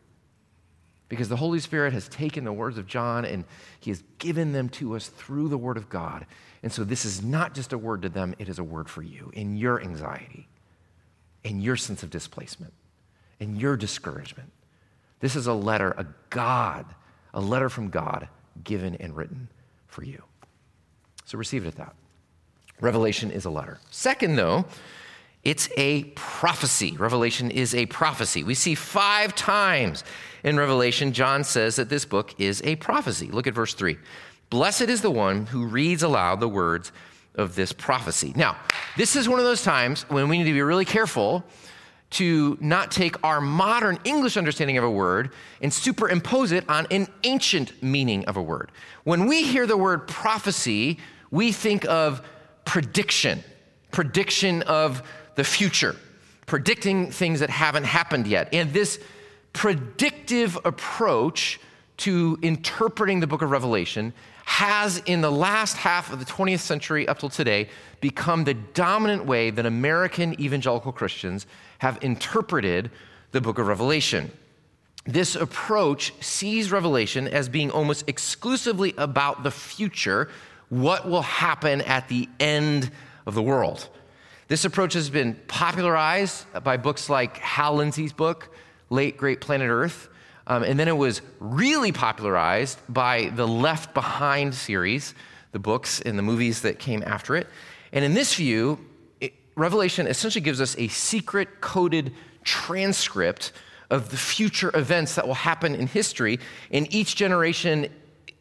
Because 1.10 1.30
the 1.30 1.36
Holy 1.36 1.60
Spirit 1.60 1.94
has 1.94 2.08
taken 2.08 2.44
the 2.44 2.54
words 2.54 2.78
of 2.78 2.88
John 2.88 3.26
and 3.26 3.46
he 3.80 3.92
has 3.92 4.04
given 4.20 4.52
them 4.52 4.70
to 4.70 4.96
us 4.96 5.08
through 5.08 5.50
the 5.50 5.58
Word 5.58 5.78
of 5.78 5.90
God. 5.90 6.26
And 6.66 6.74
so 6.74 6.84
this 6.84 7.06
is 7.06 7.24
not 7.24 7.54
just 7.54 7.74
a 7.74 7.78
word 7.78 8.02
to 8.02 8.10
them, 8.10 8.34
it 8.40 8.50
is 8.50 8.58
a 8.58 8.64
word 8.64 8.90
for 8.90 9.04
you 9.04 9.32
in 9.36 9.56
your 9.56 9.80
anxiety, 9.80 10.48
in 11.44 11.62
your 11.62 11.76
sense 11.76 12.02
of 12.02 12.10
displacement, 12.10 12.74
in 13.40 13.56
your 13.56 13.78
discouragement. 13.78 14.52
This 15.20 15.36
is 15.36 15.46
a 15.46 15.54
letter, 15.54 15.92
a 15.92 16.08
God 16.32 16.88
a 17.36 17.42
letter 17.42 17.70
from 17.70 17.90
God 17.90 18.28
given 18.64 18.96
and 18.96 19.16
written 19.16 19.50
for 19.86 20.04
you. 20.04 20.24
So 21.26 21.38
receive 21.38 21.66
it 21.66 21.68
at 21.68 21.76
that. 21.76 21.96
Revelation 22.82 23.30
is 23.30 23.46
a 23.46 23.50
letter. 23.50 23.80
Second, 23.92 24.36
though, 24.36 24.66
it's 25.44 25.70
a 25.78 26.06
prophecy. 26.16 26.98
Revelation 26.98 27.52
is 27.52 27.76
a 27.76 27.86
prophecy. 27.86 28.44
We 28.44 28.56
see 28.56 28.74
five 28.74 29.36
times 29.36 30.04
in 30.44 30.58
Revelation, 30.58 31.12
John 31.12 31.44
says 31.44 31.76
that 31.76 31.90
this 31.90 32.06
book 32.06 32.36
is 32.40 32.62
a 32.64 32.76
prophecy. 32.78 33.32
Look 33.32 33.48
at 33.48 33.54
verse 33.54 33.74
3. 33.74 33.98
Blessed 34.50 34.84
is 34.84 35.02
the 35.02 35.12
one 35.12 35.48
who 35.48 35.66
reads 35.66 36.04
aloud 36.04 36.40
the 36.40 36.48
words 36.48 36.92
of 37.34 37.56
this 37.56 37.74
prophecy. 37.74 38.32
Now, 38.36 38.58
this 38.96 39.16
is 39.16 39.28
one 39.28 39.40
of 39.40 39.46
those 39.46 39.64
times 39.64 40.04
when 40.04 40.30
we 40.30 40.38
need 40.38 40.46
to 40.46 40.54
be 40.54 40.62
really 40.62 40.86
careful 40.86 41.44
to 42.12 42.58
not 42.62 42.92
take 42.92 43.22
our 43.24 43.42
modern 43.42 44.00
English 44.04 44.38
understanding 44.38 44.78
of 44.78 44.84
a 44.84 44.90
word 44.90 45.32
and 45.62 45.74
superimpose 45.74 46.52
it 46.52 46.68
on 46.70 46.88
an 46.92 47.08
ancient 47.24 47.82
meaning 47.84 48.24
of 48.26 48.38
a 48.38 48.42
word. 48.42 48.72
When 49.04 49.26
we 49.26 49.44
hear 49.44 49.68
the 49.68 49.78
word 49.78 50.08
prophecy, 50.08 51.00
we 51.32 51.52
think 51.52 51.86
of 51.86 52.22
prediction, 52.64 53.44
prediction 53.92 54.62
of 54.64 55.04
the 55.36 55.44
future, 55.44 55.96
predicting 56.46 57.12
things 57.12 57.40
that 57.42 57.50
haven't 57.50 57.86
happened 57.86 58.28
yet. 58.28 58.54
And 58.54 58.72
this 58.72 59.00
predictive 59.54 60.58
approach 60.66 61.60
to 61.98 62.38
interpreting 62.42 63.20
the 63.20 63.28
book 63.28 63.42
of 63.42 63.52
Revelation 63.52 64.14
has, 64.46 65.02
in 65.06 65.22
the 65.22 65.32
last 65.32 65.78
half 65.78 66.12
of 66.12 66.20
the 66.20 66.26
20th 66.26 66.60
century 66.60 67.08
up 67.08 67.20
till 67.20 67.30
today, 67.30 67.70
become 68.00 68.44
the 68.44 68.54
dominant 68.54 69.26
way 69.26 69.50
that 69.50 69.66
American 69.66 70.40
evangelical 70.40 70.92
Christians 70.92 71.48
have 71.80 71.98
interpreted 72.02 72.92
the 73.32 73.42
book 73.42 73.60
of 73.60 73.68
Revelation. 73.68 74.32
This 75.06 75.36
approach 75.36 76.14
sees 76.20 76.72
Revelation 76.72 77.28
as 77.28 77.48
being 77.48 77.70
almost 77.70 78.06
exclusively 78.08 78.94
about 78.98 79.44
the 79.44 79.52
future, 79.52 80.30
what 80.70 81.08
will 81.08 81.22
happen 81.22 81.82
at 81.82 82.08
the 82.08 82.28
end 82.40 82.90
of 83.26 83.36
the 83.36 83.42
world. 83.42 83.88
This 84.48 84.66
approach 84.66 84.94
has 84.94 85.10
been 85.10 85.40
popularized 85.48 86.46
by 86.64 86.78
books 86.78 87.10
like 87.10 87.38
Hal 87.38 87.76
Lindsey's 87.76 88.14
book, 88.14 88.50
Late 88.90 89.18
Great 89.18 89.42
Planet 89.42 89.70
Earth. 89.70 90.10
Um, 90.48 90.64
and 90.64 90.80
then 90.80 90.88
it 90.88 90.98
was 90.98 91.22
really 91.40 91.92
popularized 91.92 92.80
by 92.88 93.30
the 93.30 93.48
Left 93.48 93.94
Behind 93.96 94.54
series, 94.54 95.16
the 95.52 95.60
books 95.60 96.02
and 96.02 96.18
the 96.18 96.24
movies 96.24 96.62
that 96.62 96.78
came 96.78 97.04
after 97.06 97.36
it. 97.36 97.48
And 97.92 98.06
in 98.06 98.14
this 98.14 98.36
view, 98.36 98.80
Revelation 99.56 100.08
essentially 100.08 100.42
gives 100.44 100.60
us 100.62 100.78
a 100.78 100.88
secret 100.90 101.62
coded 101.62 102.14
transcript 102.44 103.54
of 103.90 104.10
the 104.10 104.18
future 104.18 104.72
events 104.74 105.16
that 105.16 105.28
will 105.28 105.34
happen 105.34 105.76
in 105.76 105.88
history. 105.88 106.40
And 106.72 106.94
each 106.94 107.16
generation 107.16 107.88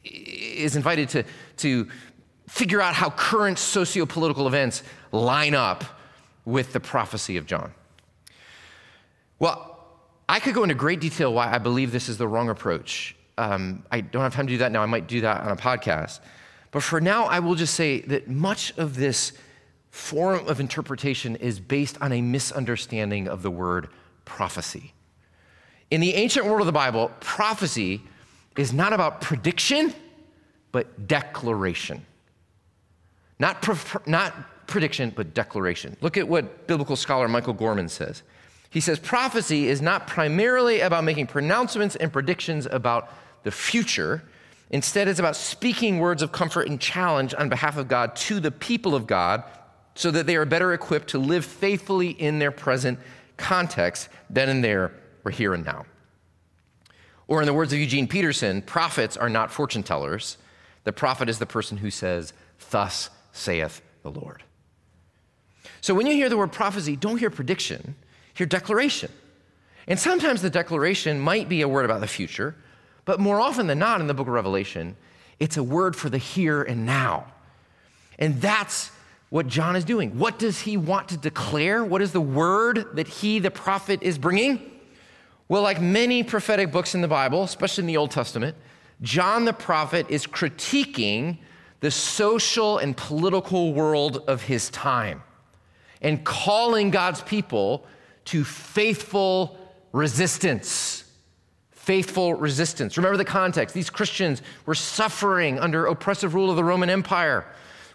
is 0.05 0.77
invited 0.77 1.09
to, 1.11 1.25
to 1.59 1.89
figure 2.49 2.81
out 2.81 2.95
how 2.95 3.11
current 3.11 3.59
socio 3.59 4.07
political 4.07 4.47
events 4.47 4.83
line 5.13 5.55
up 5.55 5.85
with 6.45 6.73
the 6.73 6.81
prophecy 6.81 7.37
of 7.37 7.47
John. 7.47 7.73
Well, 9.39 9.71
I 10.29 10.41
could 10.41 10.55
go 10.55 10.63
into 10.63 10.75
great 10.75 11.01
detail 11.01 11.33
why 11.33 11.53
I 11.53 11.59
believe 11.59 11.93
this 11.93 12.09
is 12.09 12.19
the 12.19 12.29
wrong 12.29 12.49
approach. 12.49 13.17
Um, 13.37 13.85
I 13.91 14.01
don't 14.01 14.23
have 14.23 14.35
time 14.35 14.47
to 14.47 14.53
do 14.53 14.59
that 14.59 14.73
now. 14.73 14.83
I 14.83 14.87
might 14.87 15.07
do 15.07 15.21
that 15.23 15.43
on 15.43 15.51
a 15.51 15.57
podcast. 15.57 16.21
But 16.71 16.83
for 16.83 17.01
now, 17.01 17.25
I 17.25 17.41
will 17.41 17.55
just 17.55 17.75
say 17.75 18.01
that 18.03 18.29
much 18.29 18.77
of 18.79 18.97
this 18.97 19.33
form 19.95 20.49
of 20.49 20.59
interpretation 20.59 21.37
is 21.37 21.61
based 21.61 21.97
on 22.03 22.13
a 22.13 22.21
misunderstanding 22.21 23.29
of 23.29 23.43
the 23.43 23.51
word 23.51 23.89
prophecy. 24.25 24.93
In 25.89 26.01
the 26.01 26.15
ancient 26.15 26.47
world 26.47 26.59
of 26.59 26.67
the 26.67 26.73
Bible, 26.73 27.13
prophecy 27.21 28.03
is 28.59 28.73
not 28.73 28.93
about 28.93 29.21
prediction, 29.21 29.95
but 30.73 31.07
declaration. 31.07 32.05
Not, 33.39 33.63
pre- 33.63 34.01
not 34.05 34.67
prediction, 34.67 35.13
but 35.15 35.33
declaration. 35.33 35.97
Look 36.01 36.17
at 36.17 36.27
what 36.27 36.67
biblical 36.67 36.97
scholar 36.97 37.29
Michael 37.29 37.55
Gorman 37.55 37.89
says. 37.89 38.25
He 38.71 38.81
says 38.81 38.99
prophecy 38.99 39.69
is 39.69 39.81
not 39.81 40.09
primarily 40.09 40.81
about 40.81 41.05
making 41.05 41.29
pronouncements 41.29 41.95
and 41.95 42.13
predictions 42.13 42.67
about 42.69 43.15
the 43.45 43.53
future. 43.53 44.25
Instead, 44.71 45.07
it's 45.07 45.21
about 45.21 45.37
speaking 45.37 46.01
words 46.01 46.21
of 46.21 46.33
comfort 46.33 46.67
and 46.67 46.81
challenge 46.81 47.33
on 47.39 47.49
behalf 47.49 47.77
of 47.77 47.87
God 47.87 48.17
to 48.17 48.41
the 48.41 48.51
people 48.51 48.97
of 48.97 49.07
God 49.07 49.45
so 49.95 50.11
that 50.11 50.27
they 50.27 50.37
are 50.37 50.45
better 50.45 50.73
equipped 50.73 51.09
to 51.09 51.19
live 51.19 51.45
faithfully 51.45 52.11
in 52.11 52.39
their 52.39 52.51
present 52.51 52.99
context 53.37 54.09
than 54.29 54.49
in 54.49 54.61
their 54.61 54.93
or 55.25 55.31
here 55.31 55.55
and 55.55 55.65
now. 55.65 55.87
Or, 57.27 57.41
in 57.41 57.47
the 57.47 57.55
words 57.55 57.73
of 57.73 57.79
Eugene 57.79 58.07
Peterson, 58.07 58.61
prophets 58.61 59.17
are 59.17 59.31
not 59.31 59.51
fortune 59.51 59.83
tellers. 59.83 60.37
The 60.85 60.93
prophet 60.93 61.31
is 61.31 61.39
the 61.39 61.47
person 61.47 61.79
who 61.79 61.91
says, 61.91 62.35
Thus 62.71 63.09
saith 63.33 63.81
the 64.03 64.11
Lord. 64.11 64.43
So, 65.81 65.95
when 65.95 66.07
you 66.07 66.13
hear 66.13 66.29
the 66.29 66.37
word 66.37 66.53
prophecy, 66.53 66.97
don't 66.97 67.19
hear 67.19 67.31
prediction 67.31 67.95
hear 68.35 68.47
declaration. 68.47 69.11
And 69.87 69.99
sometimes 69.99 70.43
the 70.43 70.51
declaration 70.51 71.21
might 71.21 71.49
be 71.49 71.63
a 71.63 71.69
word 71.69 71.85
about 71.85 72.01
the 72.01 72.07
future, 72.07 72.55
but 73.05 73.21
more 73.21 73.41
often 73.41 73.67
than 73.67 73.79
not 73.79 74.01
in 74.01 74.07
the 74.07 74.15
book 74.15 74.27
of 74.27 74.33
Revelation, 74.33 74.97
it's 75.39 75.57
a 75.57 75.63
word 75.63 75.95
for 75.95 76.09
the 76.09 76.19
here 76.19 76.63
and 76.63 76.85
now. 76.85 77.27
And 78.19 78.41
that's 78.41 78.91
what 79.35 79.49
John 79.49 79.75
is 79.75 79.85
doing. 79.85 80.17
What 80.17 80.39
does 80.39 80.61
he 80.61 80.77
want 80.77 81.09
to 81.09 81.17
declare? 81.17 81.85
What 81.85 82.01
is 82.01 82.13
the 82.13 82.21
word 82.21 82.87
that 82.95 83.09
he, 83.09 83.41
the 83.41 83.51
prophet, 83.51 84.01
is 84.01 84.17
bringing? 84.17 84.71
Well, 85.49 85.63
like 85.63 85.81
many 85.81 86.23
prophetic 86.23 86.71
books 86.71 86.95
in 86.95 87.01
the 87.01 87.09
Bible, 87.09 87.43
especially 87.43 87.83
in 87.83 87.87
the 87.89 87.97
Old 87.97 88.13
Testament, 88.13 88.57
John 89.03 89.45
the 89.45 89.53
prophet 89.53 90.07
is 90.09 90.25
critiquing 90.25 91.39
the 91.81 91.91
social 91.91 92.79
and 92.79 92.97
political 92.97 93.73
world 93.75 94.23
of 94.29 94.43
his 94.43 94.71
time 94.71 95.21
and 96.01 96.23
calling 96.23 96.93
God's 96.93 97.21
people 97.21 97.85
to 98.27 98.45
faithful 98.45 99.59
resistance. 99.91 101.11
Faithful 101.73 102.35
resistance. 102.35 102.97
Remember 102.97 103.17
the 103.17 103.25
context. 103.25 103.75
These 103.75 103.91
Christians 103.91 104.43
were 104.65 104.77
suffering 104.77 105.59
under 105.59 105.87
oppressive 105.87 106.37
rule 106.37 106.51
of 106.51 106.57
the 106.57 106.63
Roman 106.63 106.89
Empire 106.89 107.45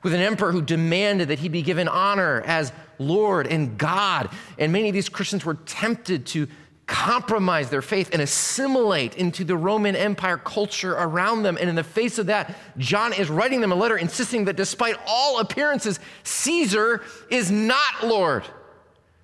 with 0.04 0.14
an 0.14 0.22
emperor 0.22 0.52
who 0.52 0.62
demanded 0.62 1.30
that 1.30 1.40
he 1.40 1.50
be 1.50 1.62
given 1.62 1.88
honor 1.88 2.42
as 2.46 2.72
Lord 2.98 3.48
and 3.48 3.78
God. 3.78 4.30
And 4.58 4.72
many 4.72 4.90
of 4.90 4.94
these 4.94 5.10
Christians 5.10 5.46
were 5.46 5.56
tempted 5.56 6.26
to 6.28 6.48
compromise 6.90 7.70
their 7.70 7.84
faith 7.84 8.10
and 8.14 8.22
assimilate 8.22 9.16
into 9.16 9.44
the 9.44 9.56
Roman 9.56 9.96
Empire 9.96 10.38
culture 10.38 10.94
around 10.94 11.44
them. 11.44 11.56
And 11.60 11.70
in 11.70 11.76
the 11.76 11.84
face 11.84 12.18
of 12.18 12.26
that, 12.26 12.56
John 12.78 13.14
is 13.14 13.30
writing 13.30 13.62
them 13.62 13.72
a 13.72 13.76
letter 13.76 13.96
insisting 13.96 14.46
that 14.46 14.56
despite 14.56 14.96
all 15.06 15.40
appearances, 15.40 16.00
Caesar 16.24 17.04
is 17.30 17.52
not 17.52 18.04
Lord, 18.04 18.44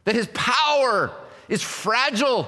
that 0.04 0.14
his 0.14 0.28
power 0.34 1.12
is 1.50 1.64
fragile. 1.64 2.48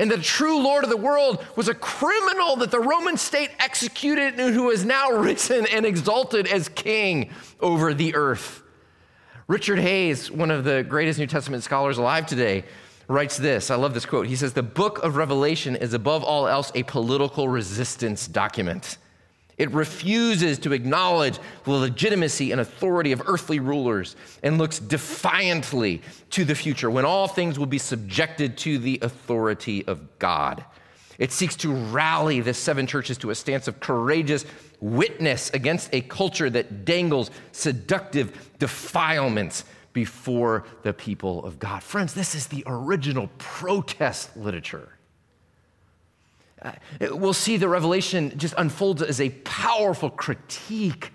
And 0.00 0.10
the 0.10 0.16
true 0.16 0.62
Lord 0.62 0.82
of 0.82 0.88
the 0.88 0.96
world 0.96 1.44
was 1.56 1.68
a 1.68 1.74
criminal 1.74 2.56
that 2.56 2.70
the 2.70 2.80
Roman 2.80 3.18
state 3.18 3.50
executed 3.58 4.40
and 4.40 4.54
who 4.54 4.70
is 4.70 4.82
now 4.82 5.10
risen 5.12 5.66
and 5.66 5.84
exalted 5.84 6.46
as 6.46 6.70
king 6.70 7.30
over 7.60 7.92
the 7.92 8.14
earth. 8.14 8.62
Richard 9.46 9.78
Hays, 9.78 10.30
one 10.30 10.50
of 10.50 10.64
the 10.64 10.82
greatest 10.84 11.18
New 11.18 11.26
Testament 11.26 11.62
scholars 11.62 11.98
alive 11.98 12.24
today, 12.24 12.64
writes 13.08 13.36
this. 13.36 13.70
I 13.70 13.74
love 13.74 13.92
this 13.92 14.06
quote. 14.06 14.26
He 14.26 14.36
says, 14.36 14.54
The 14.54 14.62
book 14.62 15.04
of 15.04 15.16
Revelation 15.16 15.76
is 15.76 15.92
above 15.92 16.24
all 16.24 16.48
else 16.48 16.72
a 16.74 16.82
political 16.84 17.50
resistance 17.50 18.26
document. 18.26 18.96
It 19.60 19.70
refuses 19.72 20.58
to 20.60 20.72
acknowledge 20.72 21.38
the 21.64 21.72
legitimacy 21.72 22.50
and 22.50 22.62
authority 22.62 23.12
of 23.12 23.20
earthly 23.26 23.60
rulers 23.60 24.16
and 24.42 24.56
looks 24.56 24.78
defiantly 24.78 26.00
to 26.30 26.46
the 26.46 26.54
future 26.54 26.90
when 26.90 27.04
all 27.04 27.28
things 27.28 27.58
will 27.58 27.66
be 27.66 27.76
subjected 27.76 28.56
to 28.56 28.78
the 28.78 28.98
authority 29.02 29.86
of 29.86 30.18
God. 30.18 30.64
It 31.18 31.30
seeks 31.30 31.56
to 31.56 31.74
rally 31.74 32.40
the 32.40 32.54
seven 32.54 32.86
churches 32.86 33.18
to 33.18 33.28
a 33.28 33.34
stance 33.34 33.68
of 33.68 33.80
courageous 33.80 34.46
witness 34.80 35.50
against 35.50 35.94
a 35.94 36.00
culture 36.00 36.48
that 36.48 36.86
dangles 36.86 37.30
seductive 37.52 38.56
defilements 38.58 39.66
before 39.92 40.64
the 40.84 40.94
people 40.94 41.44
of 41.44 41.58
God. 41.58 41.82
Friends, 41.82 42.14
this 42.14 42.34
is 42.34 42.46
the 42.46 42.64
original 42.66 43.28
protest 43.36 44.34
literature. 44.38 44.88
Uh, 46.62 46.72
we'll 47.12 47.32
see 47.32 47.56
the 47.56 47.68
revelation 47.68 48.36
just 48.36 48.54
unfolds 48.58 49.02
as 49.02 49.20
a 49.20 49.30
powerful 49.30 50.10
critique 50.10 51.12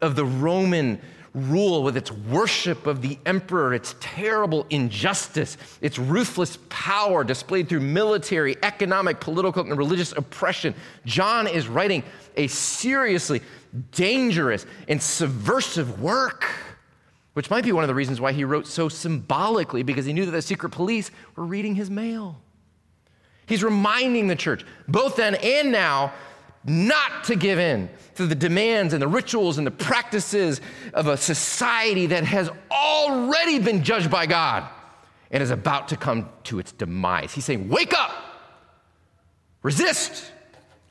of 0.00 0.16
the 0.16 0.24
Roman 0.24 1.00
rule 1.34 1.82
with 1.82 1.96
its 1.96 2.10
worship 2.12 2.86
of 2.86 3.00
the 3.00 3.18
emperor, 3.24 3.72
its 3.72 3.94
terrible 4.00 4.66
injustice, 4.68 5.56
its 5.80 5.98
ruthless 5.98 6.58
power 6.68 7.24
displayed 7.24 7.68
through 7.68 7.80
military, 7.80 8.56
economic, 8.62 9.18
political, 9.20 9.62
and 9.62 9.78
religious 9.78 10.12
oppression. 10.12 10.74
John 11.06 11.46
is 11.46 11.68
writing 11.68 12.02
a 12.36 12.48
seriously 12.48 13.40
dangerous 13.92 14.66
and 14.88 15.00
subversive 15.00 16.02
work 16.02 16.44
which 17.34 17.48
might 17.48 17.64
be 17.64 17.72
one 17.72 17.82
of 17.84 17.88
the 17.88 17.94
reasons 17.94 18.20
why 18.20 18.32
he 18.32 18.44
wrote 18.44 18.66
so 18.66 18.88
symbolically, 18.88 19.82
because 19.82 20.04
he 20.04 20.12
knew 20.12 20.26
that 20.26 20.32
the 20.32 20.42
secret 20.42 20.70
police 20.70 21.10
were 21.36 21.44
reading 21.44 21.74
his 21.74 21.90
mail. 21.90 22.40
He's 23.52 23.62
reminding 23.62 24.28
the 24.28 24.34
church, 24.34 24.64
both 24.88 25.16
then 25.16 25.34
and 25.34 25.70
now, 25.70 26.14
not 26.64 27.24
to 27.24 27.36
give 27.36 27.58
in 27.58 27.90
to 28.14 28.26
the 28.26 28.34
demands 28.34 28.94
and 28.94 29.02
the 29.02 29.06
rituals 29.06 29.58
and 29.58 29.66
the 29.66 29.70
practices 29.70 30.62
of 30.94 31.06
a 31.06 31.18
society 31.18 32.06
that 32.06 32.24
has 32.24 32.48
already 32.70 33.58
been 33.58 33.84
judged 33.84 34.10
by 34.10 34.24
God 34.24 34.66
and 35.30 35.42
is 35.42 35.50
about 35.50 35.88
to 35.88 35.98
come 35.98 36.30
to 36.44 36.60
its 36.60 36.72
demise. 36.72 37.34
He's 37.34 37.44
saying, 37.44 37.68
Wake 37.68 37.92
up, 37.92 38.12
resist, 39.62 40.32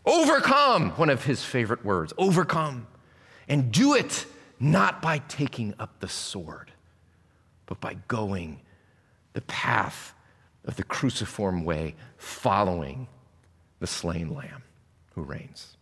overcome, 0.05 0.91
one 0.91 1.09
of 1.09 1.25
his 1.25 1.43
favorite 1.43 1.83
words, 1.83 2.13
overcome, 2.19 2.85
and 3.47 3.71
do 3.71 3.95
it 3.95 4.27
not 4.59 5.01
by 5.01 5.17
taking 5.17 5.73
up 5.79 5.99
the 5.99 6.07
sword, 6.07 6.71
but 7.65 7.81
by 7.81 7.95
going 8.07 8.59
the 9.33 9.41
path 9.41 10.13
of 10.65 10.75
the 10.75 10.83
cruciform 10.83 11.63
way, 11.63 11.95
following 12.17 13.07
the 13.79 13.87
slain 13.87 14.33
lamb 14.33 14.63
who 15.15 15.23
reigns. 15.23 15.77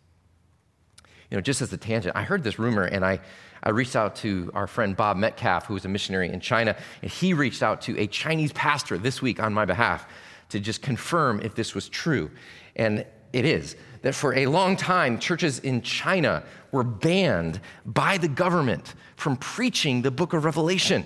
You 1.30 1.38
know, 1.38 1.42
just 1.42 1.62
as 1.62 1.72
a 1.72 1.78
tangent, 1.78 2.16
I 2.16 2.24
heard 2.24 2.44
this 2.44 2.58
rumor 2.58 2.86
and 2.86 3.06
I, 3.06 3.20
I 3.62 3.70
reached 3.70 3.96
out 3.96 4.16
to 4.18 4.50
our 4.54 4.68
friend 4.68 4.96
Bob 4.96 5.18
Metcalf, 5.18 5.66
who 5.66 5.76
was 5.76 5.86
a 5.86 5.90
missionary 5.90 6.30
in 6.30 6.40
China, 6.40 6.76
and 7.02 7.12
he 7.12 7.34
reached 7.34 7.62
out 7.62 7.82
to 7.82 7.98
a 8.00 8.08
Chinese 8.08 8.52
pastor 8.54 8.98
this 8.98 9.22
week 9.22 9.40
on 9.40 9.54
my 9.54 9.66
behalf 9.66 10.08
to 10.50 10.60
just 10.60 10.82
confirm 10.82 11.40
if 11.42 11.54
this 11.54 11.76
was 11.76 11.88
true. 11.88 12.32
And 12.76 13.06
it 13.32 13.46
is 13.46 13.76
that 14.02 14.16
for 14.16 14.34
a 14.34 14.48
long 14.48 14.76
time, 14.76 15.20
churches 15.20 15.60
in 15.60 15.82
China 15.82 16.44
were 16.72 16.84
banned 16.84 17.60
by 17.86 18.18
the 18.18 18.28
government 18.28 18.96
from 19.16 19.36
preaching 19.38 20.02
the 20.02 20.12
book 20.12 20.34
of 20.34 20.46
Revelation. 20.46 21.06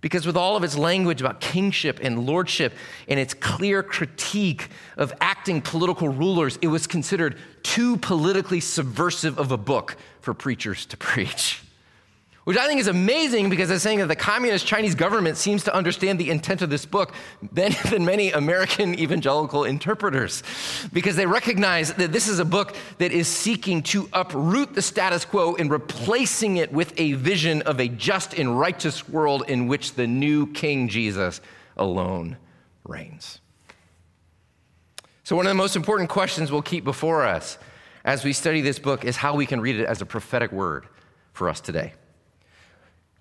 Because, 0.00 0.26
with 0.26 0.36
all 0.36 0.56
of 0.56 0.62
its 0.62 0.78
language 0.78 1.20
about 1.20 1.40
kingship 1.40 1.98
and 2.02 2.24
lordship 2.24 2.72
and 3.08 3.18
its 3.18 3.34
clear 3.34 3.82
critique 3.82 4.68
of 4.96 5.12
acting 5.20 5.60
political 5.60 6.08
rulers, 6.08 6.56
it 6.62 6.68
was 6.68 6.86
considered 6.86 7.36
too 7.64 7.96
politically 7.96 8.60
subversive 8.60 9.38
of 9.38 9.50
a 9.50 9.56
book 9.56 9.96
for 10.20 10.34
preachers 10.34 10.86
to 10.86 10.96
preach 10.98 11.62
which 12.48 12.56
I 12.56 12.66
think 12.66 12.80
is 12.80 12.86
amazing 12.86 13.50
because 13.50 13.70
it's 13.70 13.82
saying 13.82 13.98
that 13.98 14.08
the 14.08 14.16
communist 14.16 14.66
Chinese 14.66 14.94
government 14.94 15.36
seems 15.36 15.64
to 15.64 15.74
understand 15.74 16.18
the 16.18 16.30
intent 16.30 16.62
of 16.62 16.70
this 16.70 16.86
book 16.86 17.12
better 17.42 17.88
than 17.90 18.06
many 18.06 18.32
American 18.32 18.98
evangelical 18.98 19.64
interpreters, 19.64 20.42
because 20.90 21.14
they 21.14 21.26
recognize 21.26 21.92
that 21.92 22.10
this 22.10 22.26
is 22.26 22.38
a 22.38 22.46
book 22.46 22.74
that 22.96 23.12
is 23.12 23.28
seeking 23.28 23.82
to 23.82 24.08
uproot 24.14 24.74
the 24.74 24.80
status 24.80 25.26
quo 25.26 25.56
and 25.56 25.70
replacing 25.70 26.56
it 26.56 26.72
with 26.72 26.98
a 26.98 27.12
vision 27.12 27.60
of 27.62 27.80
a 27.80 27.88
just 27.88 28.32
and 28.32 28.58
righteous 28.58 29.06
world 29.06 29.44
in 29.46 29.66
which 29.68 29.92
the 29.92 30.06
new 30.06 30.50
King 30.54 30.88
Jesus 30.88 31.42
alone 31.76 32.38
reigns. 32.84 33.42
So, 35.22 35.36
one 35.36 35.44
of 35.44 35.50
the 35.50 35.54
most 35.54 35.76
important 35.76 36.08
questions 36.08 36.50
we'll 36.50 36.62
keep 36.62 36.84
before 36.84 37.26
us 37.26 37.58
as 38.06 38.24
we 38.24 38.32
study 38.32 38.62
this 38.62 38.78
book 38.78 39.04
is 39.04 39.18
how 39.18 39.34
we 39.34 39.44
can 39.44 39.60
read 39.60 39.78
it 39.78 39.84
as 39.84 40.00
a 40.00 40.06
prophetic 40.06 40.50
word 40.50 40.86
for 41.34 41.50
us 41.50 41.60
today. 41.60 41.92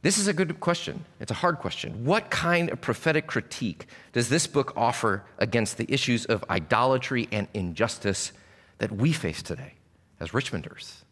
This 0.01 0.17
is 0.17 0.27
a 0.27 0.33
good 0.33 0.59
question. 0.59 1.05
It's 1.19 1.31
a 1.31 1.35
hard 1.35 1.57
question. 1.57 2.05
What 2.05 2.29
kind 2.29 2.69
of 2.69 2.79
prophetic 2.79 3.27
critique 3.27 3.87
does 4.13 4.29
this 4.29 4.45
book 4.45 4.73
offer 4.77 5.23
against 5.39 5.77
the 5.77 5.91
issues 5.91 6.25
of 6.25 6.45
idolatry 6.49 7.27
and 7.31 7.47
injustice 7.53 8.31
that 8.77 8.91
we 8.91 9.11
face 9.11 9.41
today 9.41 9.73
as 10.19 10.31
Richmonders, 10.31 11.03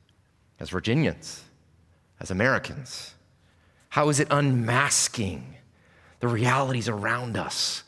as 0.60 0.70
Virginians, 0.70 1.44
as 2.20 2.30
Americans? 2.30 3.16
How 3.90 4.10
is 4.10 4.20
it 4.20 4.28
unmasking 4.30 5.56
the 6.20 6.28
realities 6.28 6.88
around 6.88 7.38
us 7.38 7.84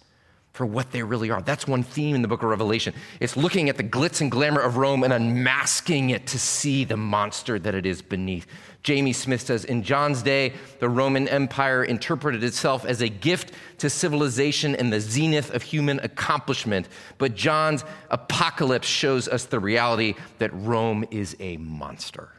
for 0.58 0.66
what 0.66 0.92
they 0.92 1.04
really 1.04 1.30
are? 1.30 1.40
That's 1.40 1.68
one 1.68 1.84
theme 1.84 2.16
in 2.16 2.24
the 2.24 2.28
book 2.28 2.42
of 2.42 2.50
Revelation. 2.50 2.96
It's 3.20 3.38
looking 3.38 3.70
at 3.70 3.78
the 3.78 3.84
glitz 3.84 4.22
and 4.22 4.32
glamour 4.32 4.60
of 4.60 4.76
Rome 4.76 5.04
and 5.04 5.14
unmasking 5.14 6.10
it 6.10 6.26
to 6.28 6.40
see 6.40 6.84
the 6.84 6.98
monster 6.98 7.60
that 7.60 7.76
it 7.76 7.86
is 7.86 8.02
beneath. 8.02 8.48
Jamie 8.82 9.14
Smith 9.14 9.42
says 9.42 9.66
In 9.66 9.84
John's 9.84 10.24
day, 10.24 10.54
the 10.80 10.90
Roman 10.90 11.28
Empire 11.28 11.84
interpreted 11.84 12.44
itself 12.44 12.86
as 12.86 13.02
a 13.02 13.08
gift 13.08 13.52
to 13.78 13.88
civilization 13.88 14.76
and 14.76 14.92
the 14.92 15.00
zenith 15.00 15.54
of 15.54 15.62
human 15.62 16.00
accomplishment. 16.00 16.90
But 17.20 17.36
John's 17.36 17.86
apocalypse 18.10 18.88
shows 18.88 19.28
us 19.28 19.46
the 19.46 19.60
reality 19.60 20.16
that 20.40 20.50
Rome 20.56 21.06
is 21.12 21.36
a 21.40 21.58
monster. 21.58 22.30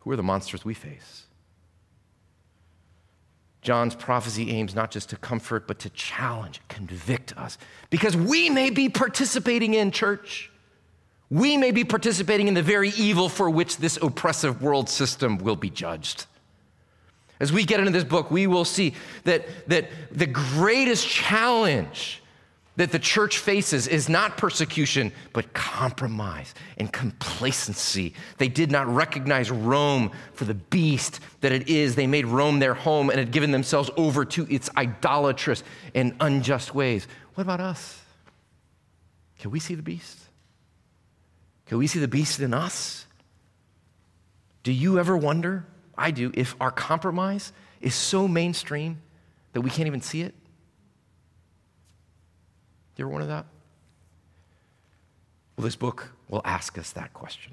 Who 0.00 0.10
are 0.10 0.16
the 0.16 0.24
monsters 0.24 0.64
we 0.64 0.74
face? 0.74 1.25
John's 3.66 3.94
prophecy 3.94 4.50
aims 4.50 4.74
not 4.74 4.90
just 4.90 5.10
to 5.10 5.16
comfort, 5.16 5.66
but 5.66 5.78
to 5.80 5.90
challenge, 5.90 6.60
convict 6.68 7.36
us, 7.36 7.58
because 7.90 8.16
we 8.16 8.48
may 8.48 8.70
be 8.70 8.88
participating 8.88 9.74
in 9.74 9.90
church 9.90 10.50
we 11.30 11.56
may 11.56 11.72
be 11.72 11.84
participating 11.84 12.48
in 12.48 12.54
the 12.54 12.62
very 12.62 12.90
evil 12.90 13.28
for 13.28 13.50
which 13.50 13.78
this 13.78 13.98
oppressive 14.00 14.62
world 14.62 14.88
system 14.88 15.38
will 15.38 15.56
be 15.56 15.70
judged. 15.70 16.26
As 17.40 17.52
we 17.52 17.64
get 17.64 17.80
into 17.80 17.92
this 17.92 18.04
book, 18.04 18.30
we 18.30 18.46
will 18.46 18.64
see 18.64 18.94
that, 19.24 19.46
that 19.68 19.90
the 20.10 20.26
greatest 20.26 21.06
challenge 21.06 22.22
that 22.76 22.92
the 22.92 22.98
church 22.98 23.38
faces 23.38 23.86
is 23.88 24.08
not 24.08 24.36
persecution, 24.36 25.12
but 25.32 25.52
compromise 25.54 26.54
and 26.76 26.92
complacency. 26.92 28.14
They 28.38 28.48
did 28.48 28.70
not 28.70 28.86
recognize 28.86 29.50
Rome 29.50 30.10
for 30.34 30.44
the 30.44 30.54
beast 30.54 31.20
that 31.40 31.52
it 31.52 31.68
is. 31.68 31.94
They 31.94 32.06
made 32.06 32.26
Rome 32.26 32.58
their 32.58 32.74
home 32.74 33.08
and 33.10 33.18
had 33.18 33.30
given 33.30 33.50
themselves 33.50 33.90
over 33.96 34.24
to 34.26 34.46
its 34.52 34.68
idolatrous 34.76 35.62
and 35.94 36.14
unjust 36.20 36.74
ways. 36.74 37.08
What 37.34 37.42
about 37.42 37.60
us? 37.60 38.00
Can 39.38 39.50
we 39.50 39.60
see 39.60 39.74
the 39.74 39.82
beast? 39.82 40.18
Can 41.66 41.78
we 41.78 41.86
see 41.86 41.98
the 41.98 42.08
beast 42.08 42.40
in 42.40 42.54
us? 42.54 43.06
Do 44.62 44.72
you 44.72 44.98
ever 44.98 45.16
wonder? 45.16 45.66
I 45.96 46.10
do, 46.10 46.30
if 46.34 46.54
our 46.60 46.70
compromise 46.70 47.52
is 47.80 47.94
so 47.94 48.28
mainstream 48.28 49.00
that 49.52 49.62
we 49.62 49.70
can't 49.70 49.86
even 49.86 50.02
see 50.02 50.22
it? 50.22 50.34
You 52.96 53.04
ever 53.04 53.12
wonder 53.12 53.26
that? 53.26 53.46
Well, 55.56 55.64
this 55.64 55.76
book 55.76 56.12
will 56.28 56.42
ask 56.44 56.76
us 56.78 56.92
that 56.92 57.12
question 57.14 57.52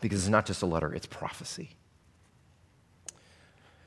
because 0.00 0.20
it's 0.20 0.30
not 0.30 0.46
just 0.46 0.62
a 0.62 0.66
letter, 0.66 0.92
it's 0.92 1.06
prophecy. 1.06 1.70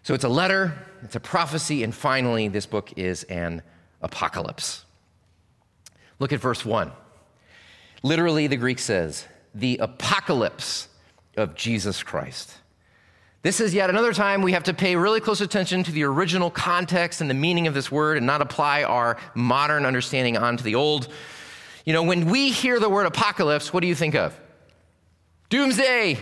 So 0.03 0.13
it's 0.13 0.23
a 0.23 0.29
letter, 0.29 0.73
it's 1.03 1.15
a 1.15 1.19
prophecy, 1.19 1.83
and 1.83 1.93
finally, 1.93 2.47
this 2.47 2.65
book 2.65 2.93
is 2.97 3.23
an 3.23 3.61
apocalypse. 4.01 4.85
Look 6.17 6.33
at 6.33 6.39
verse 6.39 6.65
1. 6.65 6.91
Literally, 8.01 8.47
the 8.47 8.57
Greek 8.57 8.79
says, 8.79 9.25
the 9.53 9.77
apocalypse 9.77 10.87
of 11.37 11.55
Jesus 11.55 12.01
Christ. 12.01 12.58
This 13.41 13.61
is 13.61 13.73
yet 13.73 13.89
another 13.89 14.11
time 14.11 14.41
we 14.41 14.51
have 14.51 14.63
to 14.63 14.73
pay 14.73 14.97
really 14.97 15.21
close 15.21 15.39
attention 15.39 15.83
to 15.83 15.91
the 15.93 16.03
original 16.03 16.51
context 16.51 17.21
and 17.21 17.29
the 17.29 17.33
meaning 17.33 17.67
of 17.67 17.73
this 17.73 17.89
word 17.89 18.17
and 18.17 18.25
not 18.25 18.41
apply 18.41 18.83
our 18.83 19.17
modern 19.33 19.85
understanding 19.85 20.35
onto 20.35 20.61
the 20.61 20.75
old. 20.75 21.07
You 21.85 21.93
know, 21.93 22.03
when 22.03 22.25
we 22.25 22.51
hear 22.51 22.81
the 22.81 22.89
word 22.89 23.05
apocalypse, 23.05 23.71
what 23.71 23.79
do 23.79 23.87
you 23.87 23.95
think 23.95 24.13
of? 24.13 24.37
Doomsday, 25.47 26.19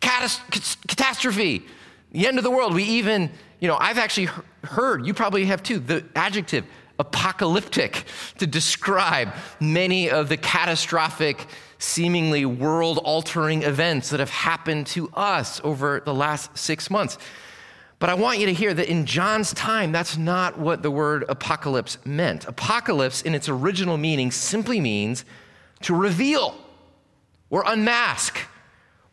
catastrophe, 0.00 1.66
the 2.12 2.26
end 2.28 2.38
of 2.38 2.44
the 2.44 2.50
world. 2.50 2.72
We 2.72 2.84
even, 2.84 3.32
you 3.58 3.66
know, 3.66 3.76
I've 3.76 3.98
actually 3.98 4.28
heard, 4.62 5.04
you 5.06 5.12
probably 5.12 5.46
have 5.46 5.60
too, 5.60 5.80
the 5.80 6.04
adjective 6.14 6.64
apocalyptic 7.00 8.04
to 8.38 8.46
describe 8.46 9.34
many 9.60 10.08
of 10.08 10.28
the 10.28 10.36
catastrophic, 10.36 11.46
seemingly 11.78 12.44
world 12.44 12.98
altering 12.98 13.62
events 13.62 14.10
that 14.10 14.20
have 14.20 14.30
happened 14.30 14.86
to 14.88 15.08
us 15.14 15.60
over 15.64 16.00
the 16.04 16.14
last 16.14 16.56
six 16.56 16.90
months. 16.90 17.18
But 17.98 18.10
I 18.10 18.14
want 18.14 18.38
you 18.38 18.46
to 18.46 18.52
hear 18.52 18.74
that 18.74 18.88
in 18.88 19.06
John's 19.06 19.54
time, 19.54 19.90
that's 19.90 20.16
not 20.16 20.58
what 20.58 20.82
the 20.82 20.90
word 20.90 21.24
apocalypse 21.28 21.98
meant. 22.04 22.46
Apocalypse, 22.46 23.22
in 23.22 23.34
its 23.34 23.48
original 23.48 23.96
meaning, 23.96 24.30
simply 24.30 24.80
means 24.80 25.24
to 25.82 25.94
reveal 25.94 26.54
or 27.48 27.64
unmask 27.66 28.38